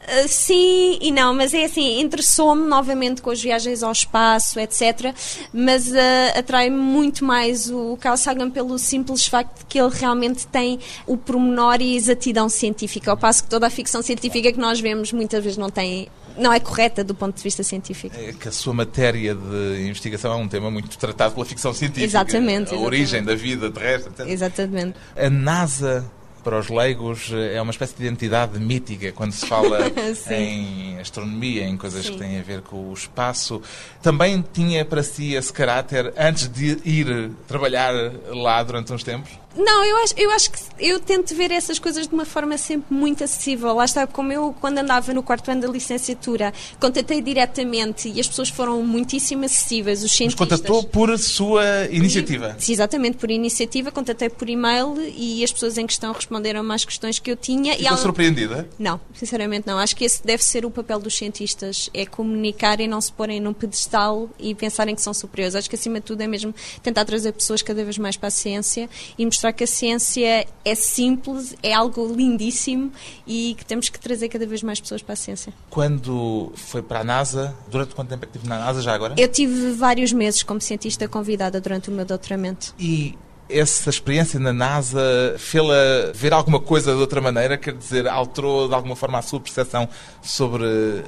Uh, 0.02 0.28
sim 0.28 0.98
e 1.00 1.12
não, 1.12 1.34
mas 1.34 1.54
é 1.54 1.66
assim, 1.66 2.00
interessou-me 2.02 2.68
novamente 2.68 3.22
com 3.22 3.30
as 3.30 3.42
viagens 3.42 3.84
ao 3.84 3.92
espaço, 3.92 4.60
etc. 4.60 5.14
Mas 5.54 5.88
uh, 5.88 6.38
atrai-me 6.38 6.76
muito 6.76 7.24
mais 7.24 7.70
o 7.70 7.96
Carl 7.98 8.18
Sagan 8.18 8.50
pelo 8.50 8.78
simples 8.80 9.26
facto 9.28 9.60
de 9.60 9.66
que 9.66 9.80
ele 9.80 9.92
realmente 9.94 10.48
tem 10.48 10.80
o 11.06 11.16
pormenor 11.16 11.82
e 11.82 11.94
a 11.94 11.98
exatidão 11.98 12.50
científica, 12.50 13.12
ao 13.12 13.18
passo 13.18 13.44
que 13.44 13.50
toda 13.50 13.68
a 13.68 13.70
ficção 13.70 14.02
científica 14.02 14.52
que 14.52 14.60
nós 14.60 14.80
vemos 14.80 15.12
muitas 15.14 15.44
vezes 15.44 15.58
não 15.58 15.70
tem. 15.70 16.08
Não 16.38 16.52
é 16.52 16.62
correta 16.62 17.04
do 17.04 17.14
ponto 17.14 17.36
de 17.36 17.44
vista 17.44 17.62
científico. 17.62 18.16
É 18.18 18.32
que 18.32 18.48
a 18.48 18.52
sua 18.54 18.74
matéria 18.74 19.36
de 19.36 19.86
investigação 19.86 20.32
é 20.32 20.36
um 20.36 20.48
tema 20.48 20.72
muito 20.72 20.98
tratado 20.98 21.34
pela 21.34 21.46
ficção 21.46 21.74
científica. 21.74 22.06
Exatamente, 22.06 22.50
A 22.50 22.62
exatamente. 22.62 22.86
origem 22.86 23.24
da 23.24 23.36
vida 23.36 23.70
terrestre, 23.70 24.12
etc. 24.12 24.28
Exatamente. 24.28 24.98
A 25.16 25.30
NASA, 25.30 26.10
para 26.44 26.60
os 26.60 26.70
leigos, 26.70 27.32
é 27.34 27.62
uma 27.62 27.72
espécie 27.72 27.96
de 27.96 28.06
identidade 28.06 28.60
mítica 28.60 29.12
quando 29.12 29.32
se 29.32 29.46
fala 29.46 29.80
em 30.30 31.00
astronomia, 31.00 31.66
em 31.66 31.78
coisas 31.78 32.06
Sim. 32.06 32.14
que 32.14 32.20
têm 32.20 32.40
a 32.40 32.44
ver 32.44 32.62
com 32.62 32.90
o 32.90 32.94
espaço. 32.94 33.62
Também 34.02 34.44
tinha 34.54 34.84
para 34.84 35.04
si 35.04 35.34
esse 35.34 35.52
caráter 35.52 36.14
antes 36.18 36.48
de 36.48 36.78
ir 36.84 37.32
trabalhar 37.48 37.94
lá 38.28 38.62
durante 38.64 38.92
uns 38.94 39.04
tempos? 39.04 39.32
Não, 39.56 39.84
eu 39.84 39.98
acho, 39.98 40.14
eu 40.18 40.32
acho 40.32 40.52
que 40.52 40.60
eu 40.80 41.00
tento 41.00 41.36
ver 41.36 41.52
essas 41.52 41.78
coisas 41.78 42.08
de 42.08 42.14
uma 42.14 42.26
forma 42.26 42.58
sempre 42.58 42.94
muito 42.94 43.24
acessível. 43.24 43.74
Lá 43.76 43.86
está, 43.86 44.08
como 44.08 44.32
eu, 44.32 44.56
quando 44.62 44.78
andava 44.78 45.14
no 45.14 45.22
quarto 45.22 45.52
ano 45.52 45.62
da 45.62 45.68
licenciatura, 45.68 46.54
contatei 46.80 47.22
diretamente 47.22 48.10
e 48.10 48.20
as 48.20 48.28
pessoas 48.28 48.50
foram 48.50 48.82
muitíssimo 48.84 49.44
acessíveis, 49.46 50.00
os 50.00 50.04
Mas 50.06 50.12
cientistas. 50.18 50.48
contatou 50.50 50.84
por 50.84 51.18
sua 51.20 51.64
iniciativa. 51.92 52.56
Sim, 52.58 52.72
exatamente, 52.74 53.18
por 53.18 53.30
iniciativa, 53.30 53.92
contatei 53.92 54.30
por 54.30 54.50
e-mail 54.50 54.96
e 55.16 55.44
as 55.44 55.52
pessoas 55.52 55.78
em 55.78 55.86
questão 55.86 56.14
responderam 56.14 56.70
às 56.72 56.86
questões 56.86 57.20
que 57.20 57.30
eu 57.32 57.36
tinha. 57.36 57.74
e 57.74 57.78
Ficou 57.78 57.88
ela- 57.90 57.98
surpreendida? 57.98 58.70
Não, 58.80 59.00
sinceramente 59.14 59.68
não. 59.68 59.78
Acho 59.78 59.96
que 59.96 60.06
esse 60.06 60.24
deve 60.26 60.44
ser 60.44 60.66
o 60.66 60.72
papel 60.72 61.00
dos 61.00 61.16
cientistas, 61.16 61.90
é 61.94 62.06
comunicar 62.06 62.80
e 62.80 62.88
não 62.88 63.02
se 63.02 63.12
porem 63.12 63.40
num 63.40 63.54
pedestal 63.54 64.30
e 64.40 64.56
pensarem 64.56 64.96
que 64.96 65.02
são 65.02 65.14
superiores. 65.14 65.56
Acho 65.56 65.70
que 65.70 65.76
acima 65.76 66.00
de 66.00 66.06
tudo 66.06 66.22
é 66.22 66.28
mesmo 66.28 66.54
tentar 66.82 67.04
trazer 67.06 67.32
pessoas 67.34 67.62
cada 67.62 67.84
vez 67.84 67.98
mais 67.98 68.16
para 68.16 68.28
a 68.28 68.32
ciência 68.32 68.90
e 69.18 69.26
mostrar 69.26 69.41
que 69.50 69.64
a 69.64 69.68
ciência 69.68 70.46
é 70.66 70.76
simples, 70.76 71.56
é 71.64 71.74
algo 71.74 72.14
lindíssimo 72.14 72.92
e 73.26 73.56
que 73.58 73.66
temos 73.66 73.88
que 73.88 73.98
trazer 73.98 74.28
cada 74.28 74.46
vez 74.46 74.62
mais 74.62 74.82
pessoas 74.82 75.02
para 75.02 75.14
a 75.14 75.16
ciência. 75.16 75.54
Quando 75.70 76.52
foi 76.56 76.82
para 76.82 77.00
a 77.00 77.04
NASA, 77.04 77.56
durante 77.70 77.96
quanto 77.96 78.10
tempo 78.10 78.26
é 78.26 78.28
que 78.28 78.36
estive 78.36 78.50
na 78.50 78.60
NASA 78.60 78.82
já 78.82 78.94
agora? 78.94 79.16
Eu 79.18 79.28
tive 79.28 79.72
vários 79.72 80.12
meses 80.12 80.44
como 80.44 80.60
cientista 80.60 81.08
convidada 81.08 81.62
durante 81.62 81.90
o 81.90 81.94
meu 81.94 82.04
doutoramento. 82.04 82.76
E 82.78 83.18
essa 83.52 83.90
experiência 83.90 84.40
na 84.40 84.54
NASA 84.54 85.36
fê-la 85.38 86.12
ver 86.14 86.34
alguma 86.34 86.60
coisa 86.60 86.94
de 86.94 87.00
outra 87.00 87.22
maneira? 87.22 87.58
Quer 87.58 87.74
dizer, 87.74 88.08
alterou 88.08 88.68
de 88.68 88.74
alguma 88.74 88.96
forma 88.96 89.20
a 89.20 89.22
sua 89.22 89.40
percepção 89.40 89.88
sobre 90.22 90.66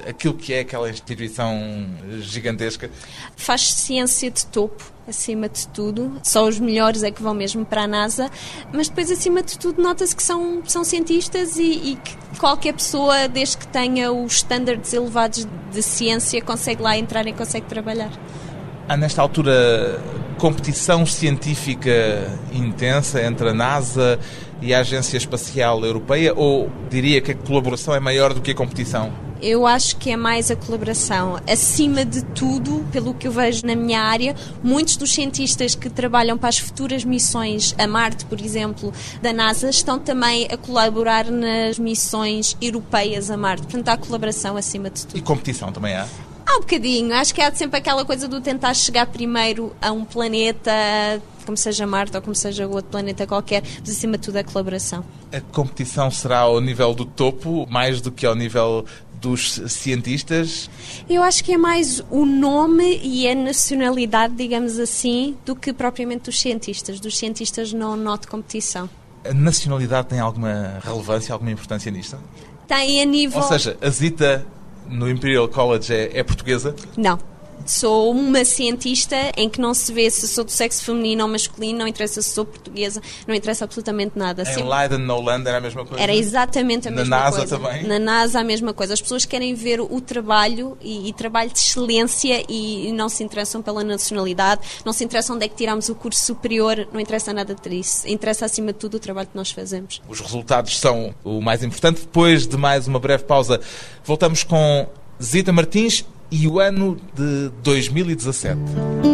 aquilo 0.08 0.34
que 0.34 0.52
é 0.52 0.60
aquela 0.60 0.88
instituição 0.90 1.88
gigantesca? 2.20 2.90
Faz 3.36 3.72
ciência 3.72 4.30
de 4.30 4.46
topo, 4.46 4.84
acima 5.08 5.48
de 5.48 5.66
tudo. 5.68 6.20
Só 6.22 6.46
os 6.46 6.58
melhores 6.58 7.02
é 7.02 7.10
que 7.10 7.22
vão 7.22 7.34
mesmo 7.34 7.64
para 7.64 7.82
a 7.82 7.86
NASA. 7.86 8.30
Mas 8.72 8.88
depois, 8.88 9.10
acima 9.10 9.42
de 9.42 9.58
tudo, 9.58 9.82
nota-se 9.82 10.14
que 10.14 10.22
são, 10.22 10.62
são 10.66 10.84
cientistas 10.84 11.56
e, 11.56 11.62
e 11.62 11.96
que 11.96 12.16
qualquer 12.38 12.74
pessoa, 12.74 13.28
desde 13.28 13.58
que 13.58 13.66
tenha 13.68 14.12
os 14.12 14.34
estándares 14.34 14.92
elevados 14.92 15.46
de 15.72 15.82
ciência, 15.82 16.40
consegue 16.42 16.82
lá 16.82 16.96
entrar 16.96 17.26
e 17.26 17.32
consegue 17.32 17.66
trabalhar. 17.66 18.10
Há 18.86 18.96
nesta 18.98 19.22
altura 19.22 19.98
competição 20.38 21.06
científica 21.06 22.30
intensa 22.52 23.22
entre 23.22 23.48
a 23.48 23.54
NASA 23.54 24.18
e 24.60 24.74
a 24.74 24.80
Agência 24.80 25.16
Espacial 25.16 25.82
Europeia 25.84 26.34
ou 26.36 26.70
diria 26.90 27.20
que 27.22 27.32
a 27.32 27.34
colaboração 27.34 27.94
é 27.94 28.00
maior 28.00 28.34
do 28.34 28.42
que 28.42 28.50
a 28.50 28.54
competição? 28.54 29.10
Eu 29.40 29.66
acho 29.66 29.96
que 29.96 30.10
é 30.10 30.16
mais 30.16 30.50
a 30.50 30.56
colaboração. 30.56 31.40
Acima 31.50 32.04
de 32.04 32.22
tudo, 32.22 32.84
pelo 32.92 33.14
que 33.14 33.26
eu 33.26 33.32
vejo 33.32 33.66
na 33.66 33.74
minha 33.74 34.00
área, 34.00 34.34
muitos 34.62 34.96
dos 34.96 35.12
cientistas 35.12 35.74
que 35.74 35.88
trabalham 35.88 36.36
para 36.36 36.50
as 36.50 36.58
futuras 36.58 37.04
missões 37.04 37.74
a 37.78 37.86
Marte, 37.86 38.26
por 38.26 38.40
exemplo, 38.40 38.92
da 39.22 39.32
NASA, 39.32 39.70
estão 39.70 39.98
também 39.98 40.46
a 40.50 40.56
colaborar 40.56 41.30
nas 41.30 41.78
missões 41.78 42.56
europeias 42.60 43.30
a 43.30 43.36
Marte. 43.36 43.62
Portanto, 43.62 43.88
há 43.88 43.96
colaboração 43.96 44.56
acima 44.56 44.90
de 44.90 45.06
tudo. 45.06 45.18
E 45.18 45.22
competição 45.22 45.72
também 45.72 45.94
há? 45.94 46.06
Há 46.46 46.56
um 46.56 46.60
bocadinho. 46.60 47.14
Acho 47.14 47.34
que 47.34 47.40
há 47.40 47.54
sempre 47.54 47.78
aquela 47.78 48.04
coisa 48.04 48.28
do 48.28 48.40
tentar 48.40 48.74
chegar 48.74 49.06
primeiro 49.06 49.74
a 49.80 49.90
um 49.92 50.04
planeta, 50.04 50.70
como 51.44 51.56
seja 51.56 51.86
Marte 51.86 52.16
ou 52.16 52.22
como 52.22 52.34
seja 52.34 52.66
outro 52.66 52.90
planeta 52.90 53.26
qualquer, 53.26 53.62
mas 53.80 53.90
acima 53.90 54.18
de 54.18 54.24
tudo 54.24 54.36
a 54.36 54.44
colaboração. 54.44 55.04
A 55.32 55.40
competição 55.40 56.10
será 56.10 56.40
ao 56.40 56.60
nível 56.60 56.94
do 56.94 57.04
topo, 57.04 57.66
mais 57.70 58.00
do 58.00 58.12
que 58.12 58.26
ao 58.26 58.34
nível 58.34 58.84
dos 59.20 59.60
cientistas? 59.68 60.68
Eu 61.08 61.22
acho 61.22 61.42
que 61.42 61.54
é 61.54 61.56
mais 61.56 62.02
o 62.10 62.26
nome 62.26 63.00
e 63.02 63.26
a 63.26 63.34
nacionalidade, 63.34 64.34
digamos 64.34 64.78
assim, 64.78 65.36
do 65.46 65.56
que 65.56 65.72
propriamente 65.72 66.24
dos 66.24 66.38
cientistas. 66.38 67.00
Dos 67.00 67.16
cientistas 67.16 67.72
não 67.72 67.96
noto 67.96 68.28
competição. 68.28 68.88
A 69.24 69.32
nacionalidade 69.32 70.08
tem 70.08 70.20
alguma 70.20 70.78
relevância, 70.84 71.32
alguma 71.32 71.50
importância 71.50 71.90
nisto? 71.90 72.18
Tem 72.68 73.00
a 73.00 73.04
nível. 73.06 73.40
Ou 73.40 73.48
seja, 73.48 73.78
a 73.80 73.88
Zita 73.88 74.46
no 74.88 75.08
Imperial 75.08 75.48
College 75.48 75.92
é, 75.92 76.18
é 76.18 76.22
portuguesa? 76.22 76.74
Não. 76.96 77.18
Sou 77.66 78.10
uma 78.10 78.44
cientista 78.44 79.16
em 79.36 79.48
que 79.48 79.60
não 79.60 79.72
se 79.72 79.92
vê 79.92 80.10
se 80.10 80.28
sou 80.28 80.44
do 80.44 80.50
sexo 80.50 80.84
feminino 80.84 81.22
ou 81.24 81.28
masculino, 81.30 81.78
não 81.78 81.88
interessa 81.88 82.20
se 82.20 82.30
sou 82.30 82.44
portuguesa, 82.44 83.00
não 83.26 83.34
interessa 83.34 83.64
absolutamente 83.64 84.18
nada. 84.18 84.42
Em 84.42 84.46
Sempre... 84.46 84.64
Leiden, 84.64 84.98
no 84.98 85.20
Land, 85.20 85.48
era 85.48 85.58
a 85.58 85.60
mesma 85.60 85.84
coisa? 85.84 86.02
Era 86.02 86.14
exatamente 86.14 86.88
a 86.88 86.90
Na 86.90 86.98
mesma 86.98 87.16
NASA 87.16 87.38
coisa. 87.38 87.58
também? 87.58 87.86
Na 87.86 87.98
NASA 87.98 88.40
a 88.40 88.44
mesma 88.44 88.74
coisa. 88.74 88.92
As 88.92 89.00
pessoas 89.00 89.24
querem 89.24 89.54
ver 89.54 89.80
o 89.80 90.00
trabalho 90.00 90.76
e, 90.80 91.08
e, 91.08 91.12
trabalho 91.12 91.50
de 91.50 91.58
excelência 91.58 92.44
e 92.48 92.92
não 92.92 93.08
se 93.08 93.24
interessam 93.24 93.62
pela 93.62 93.82
nacionalidade, 93.82 94.60
não 94.84 94.92
se 94.92 95.02
interessam 95.04 95.36
onde 95.36 95.46
é 95.46 95.48
que 95.48 95.56
tiramos 95.56 95.88
o 95.88 95.94
curso 95.94 96.22
superior, 96.22 96.86
não 96.92 97.00
interessa 97.00 97.32
nada 97.32 97.54
disso. 97.54 98.06
Interessa 98.06 98.44
acima 98.44 98.72
de 98.72 98.78
tudo 98.78 98.96
o 98.96 99.00
trabalho 99.00 99.28
que 99.28 99.36
nós 99.36 99.50
fazemos. 99.50 100.02
Os 100.08 100.20
resultados 100.20 100.78
são 100.78 101.14
o 101.24 101.40
mais 101.40 101.62
importante. 101.62 102.00
Depois 102.00 102.46
de 102.46 102.56
mais 102.56 102.86
uma 102.86 102.98
breve 102.98 103.24
pausa, 103.24 103.60
voltamos 104.04 104.42
com 104.42 104.86
Zita 105.22 105.52
Martins 105.52 106.04
e 106.30 106.48
o 106.48 106.60
ano 106.60 106.96
de 107.14 107.50
2017. 107.62 109.13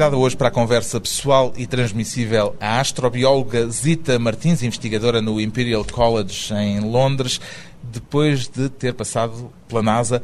Convidada 0.00 0.16
hoje 0.16 0.34
para 0.34 0.48
a 0.48 0.50
conversa 0.50 0.98
pessoal 0.98 1.52
e 1.58 1.66
transmissível 1.66 2.56
a 2.58 2.80
astrobióloga 2.80 3.68
Zita 3.68 4.18
Martins, 4.18 4.62
investigadora 4.62 5.20
no 5.20 5.38
Imperial 5.38 5.84
College 5.84 6.54
em 6.54 6.80
Londres, 6.80 7.38
depois 7.82 8.48
de 8.48 8.70
ter 8.70 8.94
passado 8.94 9.52
pela 9.68 9.82
NASA. 9.82 10.22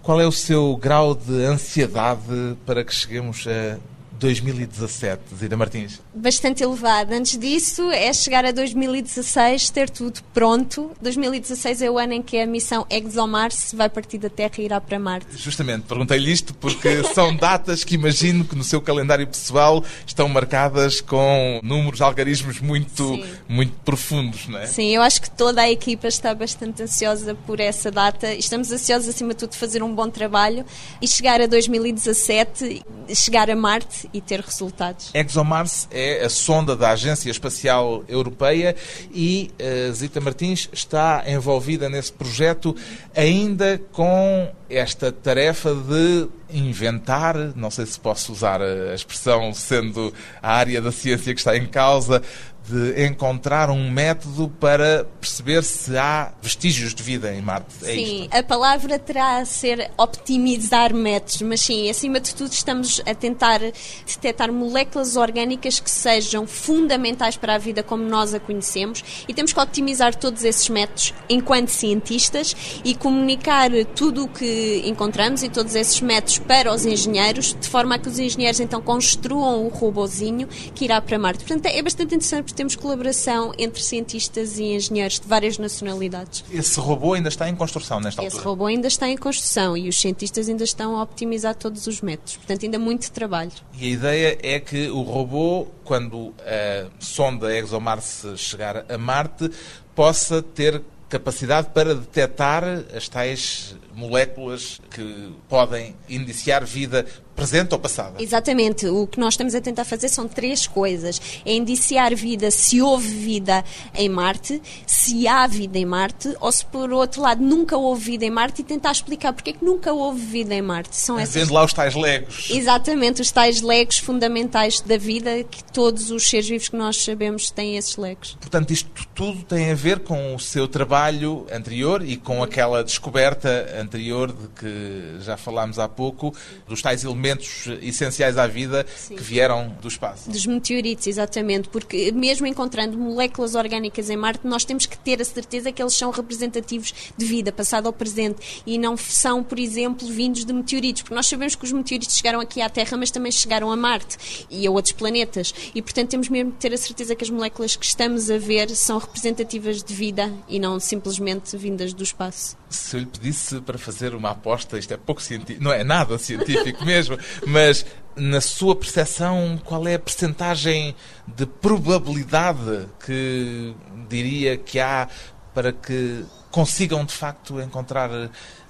Qual 0.00 0.20
é 0.20 0.26
o 0.28 0.30
seu 0.30 0.76
grau 0.76 1.12
de 1.12 1.44
ansiedade 1.44 2.56
para 2.64 2.84
que 2.84 2.94
cheguemos 2.94 3.44
a 3.48 3.78
2017, 4.18 5.22
Zita 5.36 5.56
Martins? 5.56 6.00
Bastante 6.14 6.62
elevado. 6.62 7.12
Antes 7.12 7.38
disso, 7.38 7.90
é 7.90 8.12
chegar 8.12 8.44
a 8.44 8.50
2016, 8.50 9.70
ter 9.70 9.90
tudo 9.90 10.20
pronto. 10.32 10.90
2016 11.00 11.82
é 11.82 11.90
o 11.90 11.98
ano 11.98 12.14
em 12.14 12.22
que 12.22 12.38
a 12.38 12.46
missão 12.46 12.86
ExoMars 12.90 13.72
vai 13.74 13.88
partir 13.88 14.18
da 14.18 14.30
Terra 14.30 14.54
e 14.58 14.62
irá 14.62 14.80
para 14.80 14.98
Marte. 14.98 15.36
Justamente, 15.36 15.82
perguntei-lhe 15.82 16.30
isto 16.30 16.54
porque 16.54 17.02
são 17.14 17.34
datas 17.36 17.84
que 17.84 17.94
imagino 17.94 18.44
que 18.44 18.56
no 18.56 18.64
seu 18.64 18.80
calendário 18.80 19.26
pessoal 19.26 19.84
estão 20.06 20.28
marcadas 20.28 21.00
com 21.00 21.60
números, 21.62 22.00
algarismos 22.00 22.60
muito, 22.60 23.22
muito 23.48 23.74
profundos, 23.84 24.48
não 24.48 24.58
é? 24.58 24.66
Sim, 24.66 24.94
eu 24.94 25.02
acho 25.02 25.20
que 25.20 25.30
toda 25.30 25.62
a 25.62 25.70
equipa 25.70 26.08
está 26.08 26.34
bastante 26.34 26.82
ansiosa 26.82 27.34
por 27.34 27.60
essa 27.60 27.90
data. 27.90 28.32
Estamos 28.34 28.70
ansiosos, 28.72 29.08
acima 29.08 29.30
de 29.30 29.40
tudo, 29.40 29.50
de 29.50 29.56
fazer 29.56 29.82
um 29.82 29.94
bom 29.94 30.08
trabalho 30.08 30.64
e 31.00 31.06
chegar 31.06 31.40
a 31.40 31.46
2017, 31.46 32.82
chegar 33.14 33.50
a 33.50 33.56
Marte 33.56 34.05
e 34.12 34.20
ter 34.20 34.40
resultados. 34.40 35.10
ExoMars 35.14 35.88
é 35.90 36.24
a 36.24 36.28
sonda 36.28 36.76
da 36.76 36.90
Agência 36.90 37.30
Espacial 37.30 38.04
Europeia 38.08 38.74
e 39.12 39.50
uh, 39.60 39.92
Zita 39.92 40.20
Martins 40.20 40.68
está 40.72 41.24
envolvida 41.26 41.88
nesse 41.88 42.12
projeto 42.12 42.74
ainda 43.14 43.80
com 43.92 44.50
esta 44.68 45.12
tarefa 45.12 45.74
de 45.74 46.28
inventar, 46.50 47.36
não 47.54 47.70
sei 47.70 47.86
se 47.86 47.98
posso 47.98 48.32
usar 48.32 48.60
a 48.62 48.94
expressão 48.94 49.52
sendo 49.52 50.12
a 50.42 50.52
área 50.52 50.80
da 50.80 50.92
ciência 50.92 51.34
que 51.34 51.40
está 51.40 51.56
em 51.56 51.66
causa, 51.66 52.22
de 52.68 53.06
encontrar 53.06 53.70
um 53.70 53.90
método 53.90 54.48
para 54.48 55.06
perceber 55.20 55.62
se 55.62 55.96
há 55.96 56.32
vestígios 56.42 56.94
de 56.94 57.02
vida 57.02 57.32
em 57.32 57.40
Marte. 57.40 57.68
É 57.82 57.94
sim, 57.94 58.22
isto? 58.22 58.36
a 58.36 58.42
palavra 58.42 58.98
terá 58.98 59.38
a 59.38 59.44
ser 59.44 59.90
optimizar 59.96 60.92
métodos, 60.92 61.42
mas 61.42 61.60
sim, 61.60 61.88
acima 61.88 62.18
de 62.18 62.34
tudo 62.34 62.52
estamos 62.52 63.00
a 63.06 63.14
tentar 63.14 63.60
detectar 63.60 64.52
moléculas 64.52 65.16
orgânicas 65.16 65.78
que 65.78 65.90
sejam 65.90 66.46
fundamentais 66.46 67.36
para 67.36 67.54
a 67.54 67.58
vida 67.58 67.82
como 67.82 68.02
nós 68.02 68.34
a 68.34 68.40
conhecemos 68.40 69.04
e 69.28 69.34
temos 69.34 69.52
que 69.52 69.60
optimizar 69.60 70.14
todos 70.14 70.42
esses 70.42 70.68
métodos 70.68 71.14
enquanto 71.28 71.68
cientistas 71.68 72.56
e 72.84 72.94
comunicar 72.94 73.70
tudo 73.94 74.24
o 74.24 74.28
que 74.28 74.82
encontramos 74.84 75.42
e 75.42 75.48
todos 75.48 75.74
esses 75.76 76.00
métodos 76.00 76.35
para 76.38 76.72
os 76.72 76.84
engenheiros, 76.84 77.54
de 77.58 77.68
forma 77.68 77.94
a 77.94 77.98
que 77.98 78.08
os 78.08 78.18
engenheiros 78.18 78.60
então 78.60 78.80
construam 78.82 79.66
o 79.66 79.68
robozinho 79.68 80.46
que 80.74 80.84
irá 80.84 81.00
para 81.00 81.18
Marte. 81.18 81.44
Portanto, 81.44 81.66
é 81.66 81.82
bastante 81.82 82.14
interessante 82.14 82.56
temos 82.56 82.74
colaboração 82.74 83.52
entre 83.58 83.82
cientistas 83.82 84.58
e 84.58 84.64
engenheiros 84.64 85.20
de 85.20 85.28
várias 85.28 85.58
nacionalidades. 85.58 86.44
Esse 86.50 86.80
robô 86.80 87.12
ainda 87.12 87.28
está 87.28 87.48
em 87.48 87.54
construção 87.54 88.00
nesta 88.00 88.22
altura? 88.22 88.36
Esse 88.36 88.44
robô 88.44 88.66
ainda 88.66 88.88
está 88.88 89.08
em 89.08 89.16
construção 89.16 89.76
e 89.76 89.88
os 89.88 90.00
cientistas 90.00 90.48
ainda 90.48 90.64
estão 90.64 90.96
a 90.96 91.02
optimizar 91.02 91.54
todos 91.54 91.86
os 91.86 92.00
métodos. 92.00 92.36
Portanto, 92.36 92.64
ainda 92.64 92.78
muito 92.78 93.10
trabalho. 93.12 93.52
E 93.78 93.86
a 93.86 93.90
ideia 93.90 94.38
é 94.42 94.58
que 94.58 94.88
o 94.88 95.02
robô, 95.02 95.68
quando 95.84 96.34
a 96.40 96.88
sonda 96.98 97.56
ExoMars 97.56 98.24
chegar 98.36 98.84
a 98.88 98.98
Marte, 98.98 99.50
possa 99.94 100.42
ter 100.42 100.82
capacidade 101.08 101.68
para 101.72 101.94
detectar 101.94 102.64
as 102.94 103.08
tais 103.08 103.76
moléculas 103.96 104.78
que 104.90 105.32
podem 105.48 105.96
iniciar 106.06 106.64
vida 106.64 107.06
presente 107.34 107.72
ou 107.72 107.78
passada. 107.78 108.22
Exatamente. 108.22 108.86
O 108.86 109.06
que 109.06 109.18
nós 109.18 109.34
estamos 109.34 109.54
a 109.54 109.60
tentar 109.60 109.84
fazer 109.84 110.08
são 110.08 110.26
três 110.28 110.66
coisas. 110.66 111.20
É 111.44 111.52
indiciar 111.52 112.14
vida 112.14 112.50
se 112.50 112.80
houve 112.80 113.08
vida 113.08 113.64
em 113.94 114.08
Marte, 114.08 114.60
se 114.86 115.26
há 115.28 115.46
vida 115.46 115.78
em 115.78 115.84
Marte, 115.84 116.34
ou 116.40 116.50
se 116.50 116.64
por 116.64 116.90
outro 116.92 117.20
lado 117.20 117.42
nunca 117.42 117.76
houve 117.76 118.12
vida 118.12 118.24
em 118.24 118.30
Marte 118.30 118.62
e 118.62 118.64
tentar 118.64 118.92
explicar 118.92 119.32
porque 119.32 119.50
é 119.50 119.52
que 119.52 119.64
nunca 119.64 119.92
houve 119.92 120.20
vida 120.20 120.54
em 120.54 120.62
Marte. 120.62 120.96
São 120.96 121.18
essas... 121.18 121.34
Vendo 121.34 121.52
lá 121.52 121.64
os 121.64 121.72
tais 121.72 121.94
legos. 121.94 122.48
Exatamente, 122.50 123.20
os 123.20 123.30
tais 123.30 123.60
legos 123.60 123.98
fundamentais 123.98 124.80
da 124.80 124.96
vida 124.96 125.42
que 125.44 125.62
todos 125.64 126.10
os 126.10 126.28
seres 126.28 126.48
vivos 126.48 126.68
que 126.68 126.76
nós 126.76 126.96
sabemos 127.02 127.50
têm 127.50 127.76
esses 127.76 127.96
legos. 127.96 128.36
Portanto, 128.40 128.72
isto 128.72 128.90
tudo 129.14 129.42
tem 129.42 129.70
a 129.70 129.74
ver 129.74 130.00
com 130.00 130.34
o 130.34 130.40
seu 130.40 130.68
trabalho 130.68 131.46
anterior 131.52 132.02
e 132.06 132.16
com 132.16 132.42
aquela 132.42 132.82
descoberta 132.82 133.48
anterior 133.78 133.85
de 133.88 134.48
que 134.58 135.16
já 135.20 135.36
falámos 135.36 135.78
há 135.78 135.88
pouco, 135.88 136.34
dos 136.66 136.82
tais 136.82 137.04
elementos 137.04 137.66
essenciais 137.82 138.38
à 138.38 138.46
vida 138.46 138.86
Sim. 138.96 139.16
que 139.16 139.22
vieram 139.22 139.76
do 139.80 139.88
espaço. 139.88 140.30
Dos 140.30 140.46
meteoritos, 140.46 141.06
exatamente, 141.06 141.68
porque 141.68 142.12
mesmo 142.12 142.46
encontrando 142.46 142.98
moléculas 142.98 143.54
orgânicas 143.54 144.10
em 144.10 144.16
Marte, 144.16 144.46
nós 144.46 144.64
temos 144.64 144.86
que 144.86 144.98
ter 144.98 145.20
a 145.20 145.24
certeza 145.24 145.72
que 145.72 145.82
eles 145.82 145.94
são 145.94 146.10
representativos 146.10 146.92
de 147.16 147.24
vida, 147.24 147.52
passado 147.52 147.86
ou 147.86 147.92
presente, 147.92 148.62
e 148.66 148.78
não 148.78 148.96
são, 148.96 149.42
por 149.42 149.58
exemplo, 149.58 150.06
vindos 150.08 150.44
de 150.44 150.52
meteoritos, 150.52 151.02
porque 151.02 151.14
nós 151.14 151.26
sabemos 151.26 151.54
que 151.54 151.64
os 151.64 151.72
meteoritos 151.72 152.16
chegaram 152.16 152.40
aqui 152.40 152.60
à 152.60 152.68
Terra, 152.68 152.96
mas 152.96 153.10
também 153.10 153.32
chegaram 153.32 153.70
a 153.70 153.76
Marte 153.76 154.46
e 154.50 154.66
a 154.66 154.70
outros 154.70 154.92
planetas, 154.92 155.54
e 155.74 155.82
portanto 155.82 156.10
temos 156.10 156.28
mesmo 156.28 156.52
que 156.52 156.58
ter 156.58 156.72
a 156.72 156.78
certeza 156.78 157.14
que 157.14 157.24
as 157.24 157.30
moléculas 157.30 157.76
que 157.76 157.84
estamos 157.84 158.30
a 158.30 158.38
ver 158.38 158.70
são 158.70 158.98
representativas 158.98 159.82
de 159.82 159.94
vida 159.94 160.32
e 160.48 160.58
não 160.58 160.78
simplesmente 160.80 161.56
vindas 161.56 161.92
do 161.92 162.02
espaço. 162.02 162.56
Se 162.68 162.96
eu 162.96 163.00
lhe 163.00 163.06
pedisse 163.06 163.60
para 163.60 163.75
fazer 163.78 164.14
uma 164.14 164.30
aposta, 164.30 164.78
isto 164.78 164.92
é 164.92 164.96
pouco 164.96 165.22
científico, 165.22 165.62
não 165.62 165.72
é 165.72 165.84
nada 165.84 166.16
científico 166.18 166.84
mesmo. 166.84 167.18
Mas 167.46 167.84
na 168.14 168.40
sua 168.40 168.74
percepção, 168.74 169.60
qual 169.64 169.86
é 169.86 169.94
a 169.94 169.98
percentagem 169.98 170.94
de 171.26 171.46
probabilidade 171.46 172.88
que 173.04 173.74
diria 174.08 174.56
que 174.56 174.80
há 174.80 175.08
para 175.54 175.72
que 175.72 176.24
consigam 176.50 177.04
de 177.04 177.12
facto 177.12 177.60
encontrar 177.60 178.10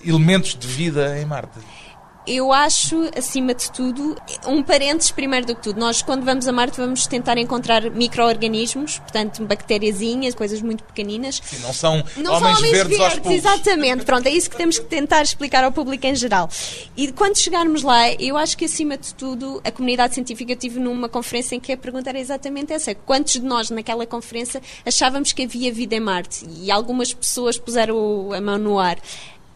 elementos 0.04 0.56
de 0.56 0.66
vida 0.66 1.18
em 1.18 1.24
Marte? 1.24 1.60
Eu 2.26 2.52
acho, 2.52 3.08
acima 3.16 3.54
de 3.54 3.70
tudo, 3.70 4.16
um 4.46 4.62
parênteses 4.62 5.10
primeiro 5.10 5.46
do 5.46 5.54
que 5.54 5.62
tudo. 5.62 5.78
Nós, 5.78 6.02
quando 6.02 6.24
vamos 6.24 6.48
a 6.48 6.52
Marte, 6.52 6.76
vamos 6.78 7.06
tentar 7.06 7.38
encontrar 7.38 7.90
micro-organismos, 7.90 8.98
portanto, 8.98 9.44
bactériazinhas, 9.44 10.34
coisas 10.34 10.60
muito 10.60 10.82
pequeninas. 10.84 11.40
Sim, 11.44 11.58
não 11.60 11.72
são 11.72 12.04
não 12.16 12.34
homens, 12.34 12.58
são 12.58 12.68
homens 12.68 12.70
verdes, 12.70 12.98
verdes, 12.98 13.30
exatamente. 13.30 14.04
Pronto, 14.04 14.26
é 14.26 14.30
isso 14.30 14.50
que 14.50 14.56
temos 14.56 14.78
que 14.78 14.86
tentar 14.86 15.22
explicar 15.22 15.62
ao 15.64 15.72
público 15.72 16.06
em 16.06 16.14
geral. 16.14 16.48
E 16.96 17.12
quando 17.12 17.36
chegarmos 17.36 17.82
lá, 17.82 18.12
eu 18.14 18.36
acho 18.36 18.56
que, 18.56 18.64
acima 18.64 18.96
de 18.98 19.14
tudo, 19.14 19.60
a 19.64 19.70
comunidade 19.70 20.14
científica, 20.14 20.52
eu 20.52 20.56
tive 20.56 20.80
numa 20.80 21.08
conferência 21.08 21.54
em 21.54 21.60
que 21.60 21.72
a 21.72 21.76
pergunta 21.76 22.10
era 22.10 22.18
exatamente 22.18 22.72
essa. 22.72 22.94
Quantos 22.94 23.34
de 23.34 23.42
nós, 23.42 23.70
naquela 23.70 24.06
conferência, 24.06 24.60
achávamos 24.84 25.32
que 25.32 25.44
havia 25.44 25.72
vida 25.72 25.94
em 25.94 26.00
Marte? 26.00 26.46
E 26.60 26.70
algumas 26.70 27.14
pessoas 27.14 27.56
puseram 27.58 28.32
a 28.32 28.40
mão 28.40 28.58
no 28.58 28.78
ar. 28.78 28.98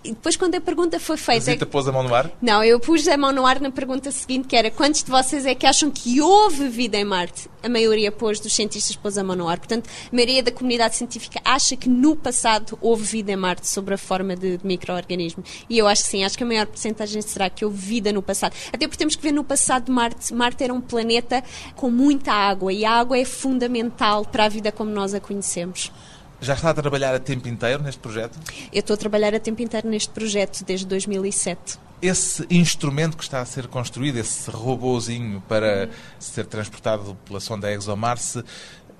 E 0.03 0.11
depois, 0.11 0.35
quando 0.35 0.55
a 0.55 0.61
pergunta 0.61 0.99
foi 0.99 1.17
A 1.17 1.19
feita. 1.19 1.45
Zita 1.45 1.67
pôs 1.67 1.87
a 1.87 1.93
mão 1.93 2.03
no 2.03 2.15
ar? 2.15 2.31
Não, 2.41 2.65
eu 2.65 2.81
pus 2.81 3.07
a 3.07 3.17
mão 3.17 3.33
no 3.33 3.45
ar 3.45 3.61
na 3.61 3.71
pergunta 3.71 4.11
seguinte, 4.11 4.49
que 4.49 4.57
era 4.57 4.71
quantos 4.71 5.03
de 5.03 5.11
vocês 5.11 5.45
é 5.45 5.55
que 5.55 5.67
acham 5.67 5.91
que 5.91 6.21
houve 6.21 6.69
vida 6.69 6.97
em 6.97 7.05
Marte? 7.05 7.51
A 7.63 7.69
maioria 7.69 8.11
pôs, 8.11 8.41
dos 8.41 8.55
cientistas 8.55 8.97
pôs 8.97 9.19
a 9.19 9.25
mão 9.25 9.37
no 9.37 9.47
ar. 9.47 9.59
Portanto, 9.59 9.91
a 10.11 10.15
maioria 10.15 10.43
da 10.43 10.51
comunidade 10.51 10.97
científica 10.97 11.39
acha 11.45 11.77
que 11.77 11.89
no 11.89 12.17
passado 12.17 12.79
houve 12.81 13.05
vida 13.05 13.33
em 13.33 13.37
Marte 13.37 13.69
sob 13.69 13.93
a 13.93 13.99
forma 13.99 14.35
de, 14.35 14.57
de 14.57 14.67
micro-organismo. 14.67 15.45
E 15.69 15.77
eu 15.77 15.87
acho 15.87 16.05
que 16.05 16.09
sim, 16.09 16.25
acho 16.25 16.37
que 16.37 16.45
a 16.45 16.47
maior 16.47 16.67
porcentagem 16.67 17.21
será 17.21 17.51
que 17.51 17.63
houve 17.63 17.77
vida 17.77 18.11
no 18.11 18.23
passado. 18.23 18.55
Até 18.73 18.87
porque 18.87 18.99
temos 18.99 19.17
que 19.17 19.23
ver 19.23 19.33
no 19.33 19.45
passado 19.45 19.93
Marte. 19.93 20.33
Marte 20.33 20.65
era 20.65 20.73
um 20.73 20.81
planeta 20.81 21.45
com 21.77 21.91
muita 21.91 22.33
água 22.33 22.73
e 22.73 22.87
a 22.87 22.93
água 22.93 23.19
é 23.19 23.25
fundamental 23.27 24.25
para 24.25 24.47
a 24.47 24.49
vida 24.49 24.73
como 24.73 24.91
nós 24.91 25.13
a 25.13 25.21
conhecemos. 25.21 25.93
Já 26.41 26.55
está 26.55 26.71
a 26.71 26.75
trabalhar 26.75 27.15
a 27.15 27.19
tempo 27.19 27.49
inteiro 27.49 27.83
neste 27.83 28.01
projeto? 28.01 28.39
Eu 28.73 28.81
estou 28.81 28.95
a 28.95 28.97
trabalhar 28.97 29.35
a 29.35 29.41
tempo 29.41 29.61
inteiro 29.61 29.89
neste 29.89 30.09
projeto 30.09 30.65
desde 30.65 30.87
2007. 30.87 31.79
Esse 32.01 32.47
instrumento 32.49 33.17
que 33.17 33.23
está 33.23 33.43
a 33.43 33.45
ser 33.45 33.67
construído, 33.67 34.17
esse 34.17 34.51
robôzinho 34.51 35.43
para 35.47 35.91
ser 36.19 36.47
transportado 36.47 37.15
pela 37.27 37.41
sonda 37.41 37.71
ExoMars, 37.71 38.39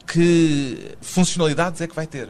que 0.07 0.97
funcionalidades 1.01 1.81
é 1.81 1.87
que 1.87 1.95
vai 1.95 2.07
ter? 2.07 2.29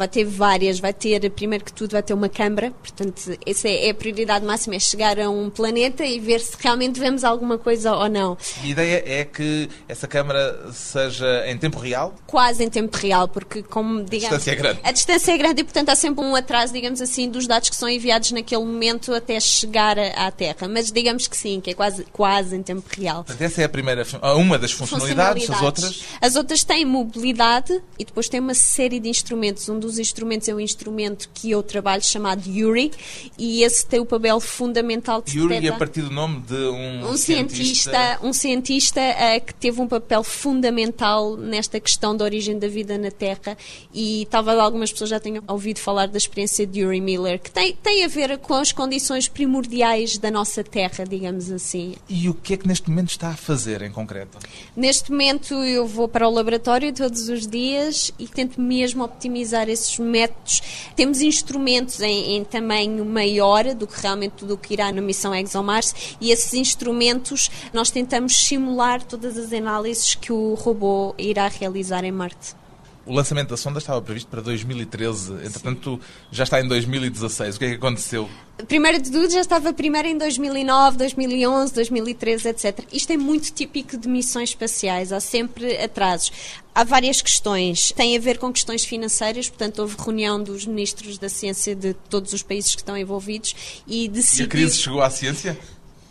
Vai 0.00 0.08
ter 0.08 0.24
várias, 0.24 0.80
vai 0.80 0.94
ter, 0.94 1.30
primeiro 1.30 1.62
que 1.62 1.72
tudo, 1.74 1.92
vai 1.92 2.02
ter 2.02 2.14
uma 2.14 2.28
câmara, 2.28 2.70
portanto, 2.70 3.36
essa 3.44 3.68
é, 3.68 3.88
é 3.88 3.90
a 3.90 3.94
prioridade 3.94 4.46
máxima, 4.46 4.74
é 4.74 4.78
chegar 4.78 5.20
a 5.20 5.28
um 5.28 5.50
planeta 5.50 6.02
e 6.06 6.18
ver 6.18 6.40
se 6.40 6.56
realmente 6.58 6.98
vemos 6.98 7.22
alguma 7.22 7.58
coisa 7.58 7.94
ou 7.94 8.08
não. 8.08 8.38
A 8.62 8.66
ideia 8.66 9.02
é 9.04 9.26
que 9.26 9.68
essa 9.86 10.08
câmara 10.08 10.72
seja 10.72 11.44
em 11.46 11.58
tempo 11.58 11.78
real? 11.78 12.14
Quase 12.26 12.64
em 12.64 12.70
tempo 12.70 12.96
real, 12.96 13.28
porque 13.28 13.62
como, 13.62 14.02
digamos... 14.02 14.32
A 14.32 14.38
distância 14.38 14.50
é 14.50 14.54
grande. 14.54 14.80
A 14.82 14.90
distância 14.90 15.32
é 15.32 15.36
grande 15.36 15.60
e, 15.60 15.64
portanto, 15.64 15.90
há 15.90 15.94
sempre 15.94 16.24
um 16.24 16.34
atraso, 16.34 16.72
digamos 16.72 17.02
assim, 17.02 17.28
dos 17.28 17.46
dados 17.46 17.68
que 17.68 17.76
são 17.76 17.86
enviados 17.86 18.32
naquele 18.32 18.64
momento 18.64 19.12
até 19.12 19.38
chegar 19.38 19.98
à 19.98 20.30
Terra, 20.30 20.66
mas 20.66 20.90
digamos 20.90 21.26
que 21.26 21.36
sim, 21.36 21.60
que 21.60 21.72
é 21.72 21.74
quase, 21.74 22.06
quase 22.10 22.56
em 22.56 22.62
tempo 22.62 22.88
real. 22.98 23.16
Portanto, 23.24 23.42
essa 23.42 23.60
é 23.60 23.64
a 23.66 23.68
primeira, 23.68 24.06
uma 24.34 24.58
das 24.58 24.72
funcionalidades, 24.72 25.50
as 25.50 25.60
outras? 25.60 26.04
As 26.22 26.36
outras 26.36 26.64
têm 26.64 26.86
mobilidade 26.86 27.82
e 27.98 28.04
depois 28.06 28.30
tem 28.30 28.40
uma 28.40 28.54
série 28.54 28.98
de 28.98 29.10
instrumentos. 29.10 29.68
Um 29.68 29.78
dos 29.78 29.89
instrumentos 29.98 30.48
é 30.48 30.54
um 30.54 30.60
instrumento 30.60 31.28
que 31.34 31.50
eu 31.50 31.62
trabalho 31.62 32.02
chamado 32.04 32.48
Yuri 32.48 32.90
e 33.38 33.62
esse 33.62 33.86
tem 33.86 34.00
o 34.00 34.06
papel 34.06 34.40
fundamental 34.40 35.22
de 35.22 35.36
Yuri 35.38 35.54
detectar- 35.54 35.76
a 35.76 35.78
partir 35.78 36.02
do 36.02 36.10
nome 36.10 36.40
de 36.40 36.54
um, 36.54 37.10
um 37.10 37.16
cientista, 37.16 38.18
um 38.22 38.32
cientista 38.32 39.00
eh, 39.00 39.40
que 39.40 39.54
teve 39.54 39.80
um 39.80 39.88
papel 39.88 40.22
fundamental 40.22 41.36
nesta 41.36 41.80
questão 41.80 42.16
da 42.16 42.24
origem 42.24 42.58
da 42.58 42.68
vida 42.68 42.98
na 42.98 43.10
Terra 43.10 43.56
e 43.94 44.26
talvez 44.30 44.58
algumas 44.58 44.92
pessoas 44.92 45.10
já 45.10 45.18
tenham 45.20 45.42
ouvido 45.48 45.78
falar 45.78 46.06
da 46.06 46.18
experiência 46.18 46.66
de 46.66 46.80
Yuri 46.80 47.00
Miller, 47.00 47.40
que 47.40 47.50
tem, 47.50 47.74
tem 47.82 48.04
a 48.04 48.08
ver 48.08 48.36
com 48.38 48.54
as 48.54 48.72
condições 48.72 49.26
primordiais 49.28 50.18
da 50.18 50.30
nossa 50.30 50.62
Terra, 50.62 51.04
digamos 51.08 51.50
assim. 51.50 51.94
E 52.08 52.28
o 52.28 52.34
que 52.34 52.54
é 52.54 52.56
que 52.56 52.68
neste 52.68 52.88
momento 52.90 53.10
está 53.10 53.28
a 53.28 53.36
fazer 53.36 53.82
em 53.82 53.90
concreto? 53.90 54.38
Neste 54.76 55.10
momento 55.10 55.54
eu 55.54 55.86
vou 55.86 56.06
para 56.08 56.28
o 56.28 56.30
laboratório 56.30 56.92
todos 56.92 57.28
os 57.28 57.46
dias 57.46 58.12
e 58.18 58.28
tento 58.28 58.60
mesmo 58.60 59.02
optimizar 59.02 59.68
esses 59.70 59.98
métodos. 59.98 60.62
Temos 60.94 61.20
instrumentos 61.22 62.00
em, 62.00 62.36
em 62.36 62.44
tamanho 62.44 63.04
maior 63.04 63.74
do 63.74 63.86
que 63.86 64.00
realmente 64.00 64.32
tudo 64.32 64.54
o 64.54 64.58
que 64.58 64.74
irá 64.74 64.92
na 64.92 65.00
missão 65.00 65.34
ExoMars 65.34 66.16
e 66.20 66.30
esses 66.30 66.52
instrumentos 66.54 67.50
nós 67.72 67.90
tentamos 67.90 68.36
simular 68.36 69.02
todas 69.02 69.36
as 69.38 69.52
análises 69.52 70.14
que 70.14 70.32
o 70.32 70.54
robô 70.54 71.14
irá 71.18 71.48
realizar 71.48 72.04
em 72.04 72.12
Marte. 72.12 72.59
O 73.06 73.14
lançamento 73.14 73.48
da 73.48 73.56
sonda 73.56 73.78
estava 73.78 74.00
previsto 74.02 74.28
para 74.28 74.42
2013, 74.42 75.32
entretanto 75.44 75.98
já 76.30 76.44
está 76.44 76.60
em 76.60 76.68
2016. 76.68 77.56
O 77.56 77.58
que 77.58 77.64
é 77.64 77.68
que 77.70 77.74
aconteceu? 77.76 78.28
Primeiro 78.68 79.00
de 79.00 79.10
tudo, 79.10 79.32
já 79.32 79.40
estava 79.40 79.72
primeiro 79.72 80.06
em 80.06 80.18
2009, 80.18 80.98
2011, 80.98 81.72
2013, 81.72 82.48
etc. 82.48 82.84
Isto 82.92 83.12
é 83.14 83.16
muito 83.16 83.50
típico 83.52 83.96
de 83.96 84.06
missões 84.06 84.50
espaciais, 84.50 85.12
há 85.12 85.20
sempre 85.20 85.76
atrasos. 85.82 86.30
Há 86.74 86.84
várias 86.84 87.22
questões. 87.22 87.90
Tem 87.92 88.16
a 88.16 88.20
ver 88.20 88.38
com 88.38 88.52
questões 88.52 88.84
financeiras, 88.84 89.48
portanto, 89.48 89.78
houve 89.80 89.96
reunião 89.98 90.40
dos 90.42 90.66
ministros 90.66 91.16
da 91.18 91.28
ciência 91.28 91.74
de 91.74 91.94
todos 91.94 92.32
os 92.34 92.42
países 92.42 92.74
que 92.74 92.82
estão 92.82 92.96
envolvidos 92.96 93.82
e 93.86 94.04
E 94.04 94.08
decidiu... 94.08 94.44
a 94.44 94.48
crise 94.48 94.78
chegou 94.78 95.00
à 95.00 95.08
ciência? 95.10 95.58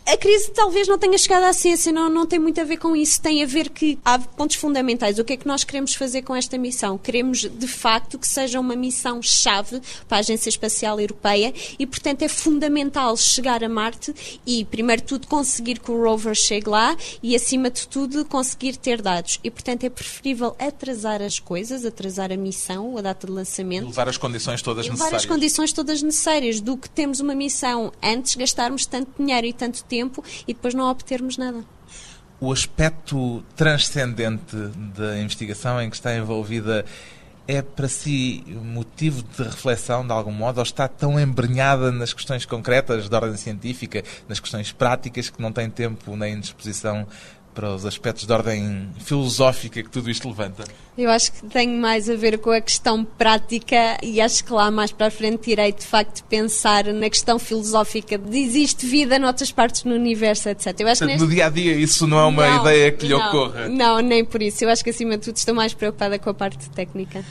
A 0.06 0.16
crise 0.16 0.50
talvez 0.50 0.88
não 0.88 0.98
tenha 0.98 1.16
chegado 1.16 1.44
à 1.44 1.52
ciência, 1.52 1.92
não, 1.92 2.08
não 2.08 2.26
tem 2.26 2.38
muito 2.38 2.60
a 2.60 2.64
ver 2.64 2.78
com 2.78 2.96
isso. 2.96 3.20
Tem 3.20 3.42
a 3.42 3.46
ver 3.46 3.68
que 3.70 3.98
há 4.04 4.18
pontos 4.18 4.56
fundamentais. 4.56 5.18
O 5.18 5.24
que 5.24 5.34
é 5.34 5.36
que 5.36 5.46
nós 5.46 5.62
queremos 5.62 5.94
fazer 5.94 6.22
com 6.22 6.34
esta 6.34 6.58
missão? 6.58 6.98
Queremos, 6.98 7.40
de 7.40 7.68
facto, 7.68 8.18
que 8.18 8.26
seja 8.26 8.58
uma 8.58 8.74
missão-chave 8.74 9.80
para 10.08 10.18
a 10.18 10.20
Agência 10.20 10.48
Espacial 10.48 11.00
Europeia 11.00 11.54
e, 11.78 11.86
portanto, 11.86 12.22
é 12.22 12.28
fundamental 12.28 13.16
chegar 13.16 13.62
a 13.62 13.68
Marte 13.68 14.12
e, 14.44 14.64
primeiro 14.64 15.02
de 15.02 15.08
tudo, 15.08 15.26
conseguir 15.28 15.78
que 15.78 15.90
o 15.90 16.02
rover 16.02 16.34
chegue 16.34 16.68
lá 16.68 16.96
e, 17.22 17.36
acima 17.36 17.70
de 17.70 17.86
tudo, 17.86 18.24
conseguir 18.24 18.76
ter 18.76 19.00
dados. 19.00 19.38
E, 19.44 19.50
portanto, 19.50 19.84
é 19.84 19.90
preferível 19.90 20.56
atrasar 20.58 21.22
as 21.22 21.38
coisas, 21.38 21.84
atrasar 21.84 22.32
a 22.32 22.36
missão, 22.36 22.96
a 22.98 23.00
data 23.00 23.26
de 23.26 23.32
E 23.32 23.36
lançamento 23.36 23.86
levar 23.86 24.08
as 24.08 24.16
condições 24.16 24.60
todas 24.60 24.86
levar 24.86 24.94
necessárias? 24.96 25.22
as 25.22 25.28
condições 25.28 25.72
todas 25.72 26.02
necessárias 26.02 26.60
do 26.60 26.76
que 26.76 26.90
temos 26.90 27.20
uma 27.20 27.34
missão 27.34 27.92
antes 28.02 28.34
gastarmos 28.34 28.86
tanto 28.86 29.10
dinheiro 29.18 29.46
e 29.46 29.52
tanto 29.52 29.84
tempo 29.90 30.24
e 30.46 30.54
depois 30.54 30.72
não 30.72 30.88
obtermos 30.88 31.36
nada. 31.36 31.64
O 32.40 32.50
aspecto 32.50 33.44
transcendente 33.54 34.56
da 34.96 35.18
investigação 35.18 35.82
em 35.82 35.90
que 35.90 35.96
está 35.96 36.16
envolvida 36.16 36.86
é 37.46 37.60
para 37.60 37.88
si 37.88 38.44
motivo 38.62 39.24
de 39.24 39.42
reflexão 39.42 40.06
de 40.06 40.12
algum 40.12 40.30
modo 40.30 40.58
ou 40.58 40.62
está 40.62 40.86
tão 40.86 41.18
embrenhada 41.18 41.90
nas 41.90 42.12
questões 42.12 42.46
concretas 42.46 43.08
de 43.08 43.14
ordem 43.14 43.36
científica, 43.36 44.04
nas 44.28 44.38
questões 44.38 44.70
práticas 44.70 45.28
que 45.28 45.42
não 45.42 45.50
tem 45.50 45.68
tempo 45.68 46.16
nem 46.16 46.38
disposição 46.38 47.06
para 47.54 47.74
os 47.74 47.84
aspectos 47.84 48.26
de 48.26 48.32
ordem 48.32 48.88
filosófica 49.00 49.82
que 49.82 49.90
tudo 49.90 50.10
isto 50.10 50.28
levanta? 50.28 50.64
Eu 50.96 51.10
acho 51.10 51.32
que 51.32 51.46
tem 51.46 51.68
mais 51.68 52.10
a 52.10 52.14
ver 52.14 52.38
com 52.38 52.50
a 52.50 52.60
questão 52.60 53.04
prática 53.04 53.98
e 54.02 54.20
acho 54.20 54.44
que 54.44 54.52
lá 54.52 54.70
mais 54.70 54.92
para 54.92 55.06
a 55.06 55.10
frente 55.10 55.50
irei 55.50 55.72
de 55.72 55.84
facto 55.84 56.22
pensar 56.24 56.84
na 56.86 57.08
questão 57.08 57.38
filosófica 57.38 58.18
de 58.18 58.38
existe 58.38 58.86
vida 58.86 59.18
noutras 59.18 59.50
partes 59.50 59.82
do 59.82 59.90
universo, 59.90 60.48
etc. 60.48 60.74
Eu 60.78 60.88
acho 60.88 61.00
Portanto, 61.00 61.20
no 61.20 61.28
dia 61.28 61.46
a 61.46 61.50
dia 61.50 61.74
isso 61.74 62.06
não 62.06 62.18
é 62.18 62.24
uma 62.26 62.46
Não, 62.48 62.60
ideia 62.60 62.92
que 62.92 63.06
lhe 63.06 63.14
não, 63.14 63.28
ocorra. 63.28 63.68
Não, 63.68 64.00
nem 64.00 64.24
por 64.24 64.42
isso. 64.42 64.64
Eu 64.64 64.68
acho 64.68 64.84
que 64.84 64.90
acima 64.90 65.16
de 65.16 65.24
tudo 65.24 65.36
estou 65.36 65.54
mais 65.54 65.72
preocupada 65.72 66.18
com 66.18 66.30
a 66.30 66.34
parte 66.34 66.68
técnica. 66.70 67.24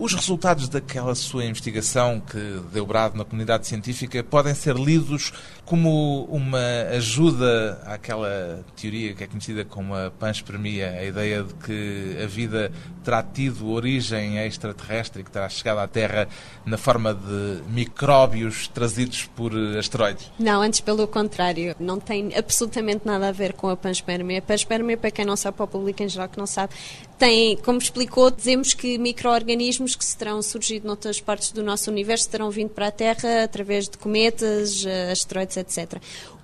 Os 0.00 0.14
resultados 0.14 0.66
daquela 0.66 1.14
sua 1.14 1.44
investigação 1.44 2.20
que 2.20 2.38
deu 2.72 2.86
brado 2.86 3.18
na 3.18 3.24
comunidade 3.24 3.66
científica 3.66 4.24
podem 4.24 4.54
ser 4.54 4.74
lidos 4.74 5.30
como 5.70 6.24
uma 6.24 6.58
ajuda 6.96 7.80
àquela 7.86 8.64
teoria 8.74 9.14
que 9.14 9.22
é 9.22 9.26
conhecida 9.28 9.64
como 9.64 9.94
a 9.94 10.10
panspermia, 10.10 10.90
a 10.90 11.04
ideia 11.04 11.44
de 11.44 11.54
que 11.54 12.16
a 12.20 12.26
vida 12.26 12.72
terá 13.04 13.22
tido 13.22 13.70
origem 13.70 14.36
extraterrestre 14.44 15.20
e 15.20 15.24
que 15.24 15.30
terá 15.30 15.48
chegado 15.48 15.78
à 15.78 15.86
Terra 15.86 16.26
na 16.66 16.76
forma 16.76 17.14
de 17.14 17.62
micróbios 17.68 18.66
trazidos 18.66 19.26
por 19.36 19.52
asteroides. 19.78 20.32
Não, 20.40 20.60
antes 20.60 20.80
pelo 20.80 21.06
contrário. 21.06 21.76
Não 21.78 22.00
tem 22.00 22.36
absolutamente 22.36 23.06
nada 23.06 23.28
a 23.28 23.32
ver 23.32 23.52
com 23.52 23.68
a 23.68 23.76
panspermia. 23.76 24.40
A 24.40 24.42
panspermia, 24.42 24.96
para 24.96 25.12
quem 25.12 25.24
não 25.24 25.36
sabe, 25.36 25.56
para 25.56 25.64
o 25.64 25.68
público 25.68 26.02
em 26.02 26.08
geral 26.08 26.28
que 26.28 26.36
não 26.36 26.48
sabe, 26.48 26.74
tem, 27.20 27.56
como 27.58 27.78
explicou, 27.78 28.30
dizemos 28.30 28.72
que 28.72 28.96
micro-organismos 28.96 29.94
que 29.94 30.04
se 30.04 30.16
terão 30.16 30.40
surgido 30.40 30.86
noutras 30.86 31.20
partes 31.20 31.52
do 31.52 31.62
nosso 31.62 31.90
universo 31.90 32.28
terão 32.28 32.50
vindo 32.50 32.70
para 32.70 32.88
a 32.88 32.90
Terra 32.90 33.44
através 33.44 33.88
de 33.88 33.98
cometas, 33.98 34.84
eh, 34.86 35.12
asteroides, 35.12 35.58
etc. 35.60 36.00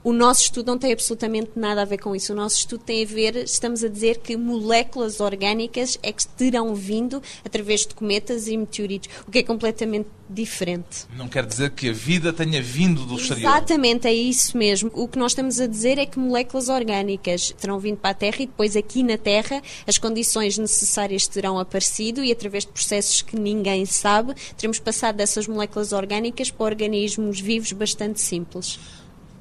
O 0.06 0.12
nosso 0.12 0.42
estudo 0.42 0.68
não 0.68 0.78
tem 0.78 0.92
absolutamente 0.92 1.50
nada 1.56 1.82
a 1.82 1.84
ver 1.84 1.98
com 1.98 2.14
isso. 2.14 2.32
O 2.32 2.36
nosso 2.36 2.58
estudo 2.58 2.84
tem 2.84 3.02
a 3.02 3.06
ver, 3.06 3.36
estamos 3.36 3.82
a 3.82 3.88
dizer 3.88 4.18
que 4.18 4.36
moléculas 4.36 5.18
orgânicas 5.18 5.98
é 6.00 6.12
que 6.12 6.24
terão 6.28 6.76
vindo 6.76 7.20
através 7.44 7.80
de 7.80 7.92
cometas 7.92 8.46
e 8.46 8.56
meteoritos, 8.56 9.10
o 9.26 9.30
que 9.32 9.38
é 9.38 9.42
completamente 9.42 10.06
diferente. 10.30 11.06
Não 11.16 11.28
quer 11.28 11.44
dizer 11.44 11.70
que 11.70 11.88
a 11.88 11.92
vida 11.92 12.32
tenha 12.32 12.62
vindo 12.62 13.04
do 13.04 13.16
exterior. 13.16 13.50
Exatamente, 13.50 14.06
é 14.06 14.14
isso 14.14 14.56
mesmo. 14.56 14.90
O 14.94 15.08
que 15.08 15.18
nós 15.18 15.32
estamos 15.32 15.60
a 15.60 15.66
dizer 15.66 15.98
é 15.98 16.06
que 16.06 16.20
moléculas 16.20 16.68
orgânicas 16.68 17.52
terão 17.58 17.78
vindo 17.78 17.96
para 17.96 18.10
a 18.10 18.14
Terra 18.14 18.36
e 18.40 18.46
depois 18.46 18.76
aqui 18.76 19.02
na 19.02 19.18
Terra 19.18 19.60
as 19.88 19.98
condições 19.98 20.56
necessárias 20.56 21.26
terão 21.26 21.58
aparecido 21.58 22.22
e 22.22 22.30
através 22.30 22.64
de 22.64 22.70
processos 22.70 23.22
que 23.22 23.36
ninguém 23.36 23.84
sabe, 23.86 24.34
teremos 24.56 24.78
passado 24.78 25.16
dessas 25.16 25.48
moléculas 25.48 25.92
orgânicas 25.92 26.48
para 26.48 26.64
organismos 26.64 27.40
vivos 27.40 27.72
bastante 27.72 28.20
simples. 28.20 28.78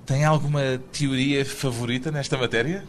Tem 0.06 0.24
alguma 0.24 0.62
teoria 0.92 1.44
favorita 1.44 2.12
nesta 2.12 2.38
matéria? 2.38 2.84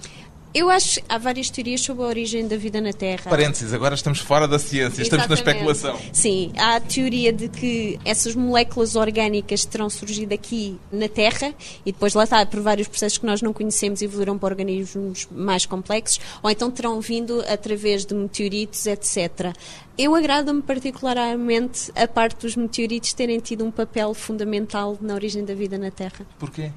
Eu 0.57 0.71
acho 0.71 1.01
que 1.01 1.05
há 1.07 1.19
várias 1.19 1.51
teorias 1.51 1.83
sobre 1.83 2.03
a 2.03 2.07
origem 2.07 2.49
da 2.49 2.57
vida 2.57 2.81
na 2.81 2.91
Terra. 2.91 3.29
Parênteses, 3.29 3.75
agora 3.75 3.95
estamos 3.95 4.21
fora 4.21 4.49
da 4.49 4.59
ciência, 4.59 5.03
estamos 5.03 5.27
Exatamente. 5.27 5.45
na 5.45 5.53
especulação. 5.53 6.13
Sim, 6.15 6.51
há 6.57 6.77
a 6.77 6.81
teoria 6.81 7.31
de 7.31 7.49
que 7.49 8.01
essas 8.07 8.35
moléculas 8.35 8.97
orgânicas 8.97 9.67
terão 9.67 9.91
surgido 9.91 10.33
aqui 10.33 10.79
na 10.91 11.09
Terra 11.09 11.55
e 11.85 11.93
depois 11.93 12.15
lá 12.15 12.25
está, 12.25 12.47
por 12.47 12.61
vários 12.61 12.89
processos 12.89 13.19
que 13.19 13.27
nós 13.27 13.43
não 13.43 13.53
conhecemos, 13.53 14.01
evoluíram 14.01 14.39
para 14.39 14.55
organismos 14.55 15.29
mais 15.31 15.67
complexos, 15.67 16.21
ou 16.43 16.51
então 16.51 16.71
terão 16.71 17.03
vindo 17.03 17.45
através 17.47 18.07
de 18.07 18.15
meteoritos, 18.15 18.87
etc. 18.87 19.55
Eu 19.99 20.15
agrada-me 20.15 20.63
particularmente 20.63 21.93
a 21.95 22.09
parte 22.09 22.41
dos 22.41 22.57
meteoritos 22.57 23.13
terem 23.13 23.41
tido 23.41 23.63
um 23.63 23.71
papel 23.71 24.15
fundamental 24.15 24.97
na 25.03 25.13
origem 25.13 25.45
da 25.45 25.55
vida 25.55 25.77
na 25.77 25.91
Terra. 25.91 26.27
Porquê? 26.39 26.73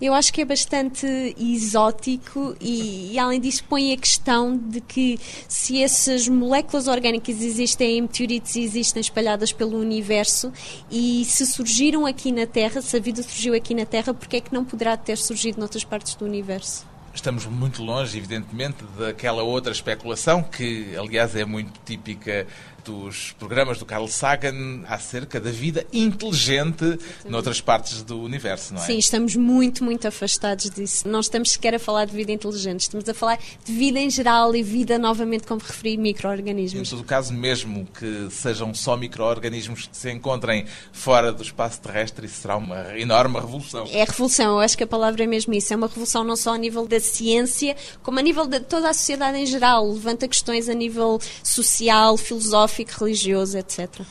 Eu 0.00 0.12
acho 0.12 0.30
que 0.30 0.42
é 0.42 0.44
bastante 0.44 1.06
exótico 1.38 2.54
e, 2.60 3.14
e, 3.14 3.18
além 3.18 3.40
disso, 3.40 3.64
põe 3.64 3.94
a 3.94 3.96
questão 3.96 4.54
de 4.54 4.78
que 4.82 5.18
se 5.48 5.82
essas 5.82 6.28
moléculas 6.28 6.86
orgânicas 6.86 7.40
existem 7.40 7.96
em 7.96 8.02
meteoritos 8.02 8.54
e 8.56 8.60
existem 8.60 9.00
espalhadas 9.00 9.52
pelo 9.52 9.78
universo 9.78 10.52
e 10.90 11.24
se 11.24 11.46
surgiram 11.46 12.04
aqui 12.04 12.30
na 12.30 12.46
Terra, 12.46 12.82
se 12.82 12.94
a 12.94 13.00
vida 13.00 13.22
surgiu 13.22 13.54
aqui 13.54 13.74
na 13.74 13.86
Terra, 13.86 14.12
porque 14.12 14.36
é 14.36 14.40
que 14.40 14.52
não 14.52 14.66
poderá 14.66 14.98
ter 14.98 15.16
surgido 15.16 15.58
noutras 15.58 15.82
partes 15.82 16.14
do 16.14 16.26
universo? 16.26 16.86
Estamos 17.14 17.46
muito 17.46 17.82
longe, 17.82 18.18
evidentemente, 18.18 18.84
daquela 18.98 19.42
outra 19.42 19.72
especulação 19.72 20.42
que, 20.42 20.94
aliás, 20.94 21.34
é 21.34 21.46
muito 21.46 21.72
típica 21.86 22.46
dos 22.86 23.34
programas 23.38 23.78
do 23.78 23.84
Carl 23.84 24.06
Sagan 24.06 24.82
acerca 24.88 25.40
da 25.40 25.50
vida 25.50 25.84
inteligente 25.92 26.84
Exatamente. 26.84 27.28
noutras 27.28 27.60
partes 27.60 28.02
do 28.02 28.22
universo, 28.22 28.72
não 28.72 28.82
é? 28.82 28.86
Sim, 28.86 28.98
estamos 28.98 29.34
muito, 29.34 29.84
muito 29.84 30.06
afastados 30.06 30.70
disso. 30.70 31.08
Não 31.08 31.20
estamos 31.20 31.50
sequer 31.50 31.74
a 31.74 31.78
falar 31.78 32.04
de 32.04 32.14
vida 32.14 32.30
inteligente, 32.30 32.80
estamos 32.80 33.08
a 33.08 33.14
falar 33.14 33.38
de 33.64 33.72
vida 33.72 33.98
em 33.98 34.08
geral 34.08 34.54
e 34.54 34.62
vida, 34.62 34.98
novamente, 34.98 35.46
como 35.46 35.60
referi, 35.60 35.96
micro-organismos. 35.96 36.88
Em 36.88 36.96
todo 36.96 37.04
caso, 37.04 37.32
mesmo 37.32 37.86
que 37.98 38.28
sejam 38.30 38.72
só 38.72 38.96
micro-organismos 38.96 39.86
que 39.86 39.96
se 39.96 40.10
encontrem 40.12 40.66
fora 40.92 41.32
do 41.32 41.42
espaço 41.42 41.80
terrestre, 41.80 42.26
isso 42.26 42.40
será 42.42 42.56
uma 42.56 42.96
enorme 42.98 43.40
revolução. 43.40 43.86
É 43.90 44.04
revolução, 44.04 44.54
eu 44.54 44.60
acho 44.60 44.76
que 44.76 44.84
a 44.84 44.86
palavra 44.86 45.24
é 45.24 45.26
mesmo 45.26 45.52
isso. 45.52 45.72
É 45.72 45.76
uma 45.76 45.88
revolução 45.88 46.22
não 46.22 46.36
só 46.36 46.54
a 46.54 46.58
nível 46.58 46.86
da 46.86 47.00
ciência, 47.00 47.76
como 48.02 48.18
a 48.18 48.22
nível 48.22 48.46
de 48.46 48.60
toda 48.60 48.88
a 48.88 48.94
sociedade 48.94 49.38
em 49.38 49.46
geral. 49.46 49.90
Levanta 49.90 50.28
questões 50.28 50.68
a 50.68 50.74
nível 50.74 51.18
social, 51.42 52.16
filosófico, 52.16 52.75
religioso, 52.84 53.58
etc. 53.58 54.02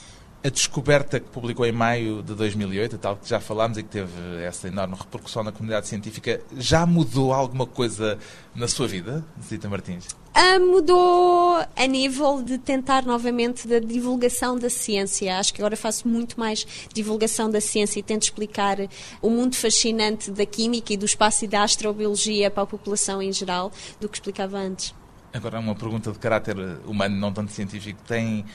A 0.44 0.50
descoberta 0.50 1.20
que 1.20 1.28
publicou 1.28 1.66
em 1.66 1.72
maio 1.72 2.22
de 2.22 2.36
2008, 2.36 3.00
tal 3.00 3.18
que 3.18 3.28
já 3.28 3.40
falámos 3.40 3.80
e 3.80 3.84
que 3.84 3.90
teve 3.90 4.44
essa 4.44 4.68
enorme 4.68 4.96
repercussão 4.96 5.44
na 5.44 5.52
comunidade 5.52 5.88
científica, 5.88 6.40
já 6.56 6.86
mudou 6.86 7.34
alguma 7.34 7.66
coisa 7.66 8.20
na 8.54 8.68
sua 8.68 8.88
vida, 8.88 9.26
Zita 9.44 9.68
Martins? 9.68 10.08
Ah, 10.36 10.60
mudou 10.60 11.66
a 11.76 11.88
nível 11.88 12.44
de 12.44 12.60
tentar 12.60 13.06
novamente 13.06 13.68
da 13.68 13.80
divulgação 13.80 14.56
da 14.56 14.70
ciência. 14.70 15.40
Acho 15.40 15.52
que 15.52 15.62
agora 15.62 15.76
faço 15.76 16.08
muito 16.08 16.40
mais 16.40 16.68
divulgação 16.94 17.50
da 17.50 17.60
ciência 17.60 18.00
e 18.00 18.04
tento 18.04 18.24
explicar 18.24 18.78
o 19.24 19.32
mundo 19.32 19.56
fascinante 19.56 20.30
da 20.30 20.46
química 20.46 20.94
e 20.94 20.98
do 20.98 21.06
espaço 21.06 21.46
e 21.46 21.48
da 21.48 21.64
astrobiologia 21.64 22.52
para 22.52 22.62
a 22.62 22.68
população 22.68 23.20
em 23.20 23.34
geral 23.34 23.72
do 24.00 24.08
que 24.08 24.18
explicava 24.18 24.60
antes. 24.60 24.94
Agora, 25.36 25.60
uma 25.60 25.76
pergunta 25.76 26.14
de 26.14 26.18
caráter 26.18 26.56
humano, 26.86 27.14
não 27.18 27.34
tanto 27.34 27.52
científico. 27.52 28.00
Tem 28.08 28.46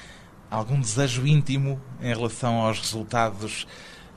algum 0.50 0.80
desejo 0.80 1.26
íntimo 1.26 1.78
em 2.00 2.08
relação 2.08 2.62
aos 2.62 2.80
resultados 2.80 3.66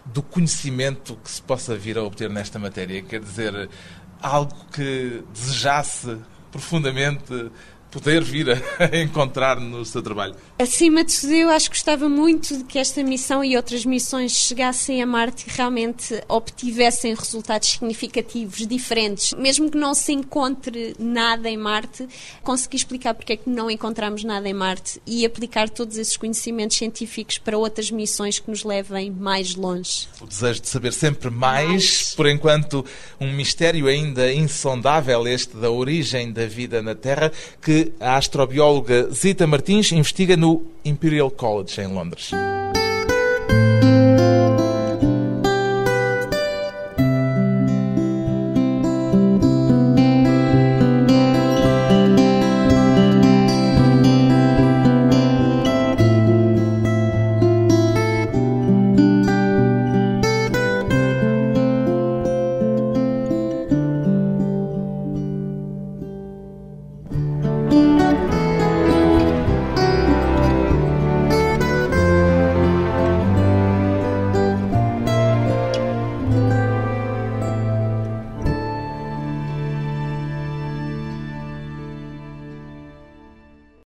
do 0.06 0.24
conhecimento 0.24 1.18
que 1.22 1.30
se 1.30 1.42
possa 1.42 1.76
vir 1.76 1.98
a 1.98 2.04
obter 2.04 2.30
nesta 2.30 2.58
matéria? 2.58 3.02
Quer 3.02 3.20
dizer, 3.20 3.70
algo 4.22 4.56
que 4.72 5.26
desejasse 5.34 6.18
profundamente 6.54 7.52
poder 7.94 8.24
vir 8.24 8.50
a 8.50 8.98
encontrar 8.98 9.60
no 9.60 9.86
seu 9.86 10.02
trabalho? 10.02 10.36
Acima 10.58 11.04
de 11.04 11.20
tudo, 11.20 11.34
eu 11.34 11.50
acho 11.50 11.70
que 11.70 11.76
gostava 11.76 12.10
muito 12.10 12.58
de 12.58 12.64
que 12.64 12.80
esta 12.80 13.04
missão 13.04 13.44
e 13.44 13.56
outras 13.56 13.86
missões 13.86 14.32
chegassem 14.32 15.02
a 15.02 15.06
Marte 15.06 15.46
e 15.48 15.52
realmente 15.56 16.20
obtivessem 16.28 17.14
resultados 17.14 17.70
significativos, 17.70 18.66
diferentes. 18.66 19.34
Mesmo 19.34 19.70
que 19.70 19.78
não 19.78 19.94
se 19.94 20.12
encontre 20.12 20.96
nada 20.98 21.50
em 21.50 21.58
Marte, 21.58 22.08
conseguir 22.42 22.78
explicar 22.78 23.14
porque 23.14 23.34
é 23.34 23.38
que 23.38 23.50
não 23.50 23.70
encontramos 23.70 24.24
nada 24.24 24.50
em 24.50 24.54
Marte 24.54 25.00
e 25.06 25.24
aplicar 25.26 25.70
todos 25.70 25.98
esses 25.98 26.18
conhecimentos 26.18 26.78
científicos 26.78 27.38
para 27.38 27.58
outras 27.58 27.92
missões 27.92 28.40
que 28.40 28.50
nos 28.50 28.64
levem 28.64 29.12
mais 29.12 29.54
longe. 29.56 30.08
O 30.20 30.26
desejo 30.26 30.62
de 30.62 30.70
saber 30.70 30.94
sempre 30.94 31.30
mais, 31.30 31.68
mais. 31.68 32.14
por 32.16 32.28
enquanto, 32.28 32.84
um 33.20 33.32
mistério 33.32 33.88
ainda 33.88 34.34
insondável, 34.34 35.28
este 35.28 35.56
da 35.58 35.70
origem 35.70 36.32
da 36.32 36.46
vida 36.46 36.82
na 36.82 36.96
Terra, 36.96 37.32
a 38.00 38.18
astrobióloga 38.18 39.10
Zita 39.12 39.48
Martins 39.48 39.92
investiga 39.92 40.38
no 40.38 40.62
Imperial 40.84 41.32
College, 41.32 41.82
em 41.82 41.88
Londres. 41.88 42.32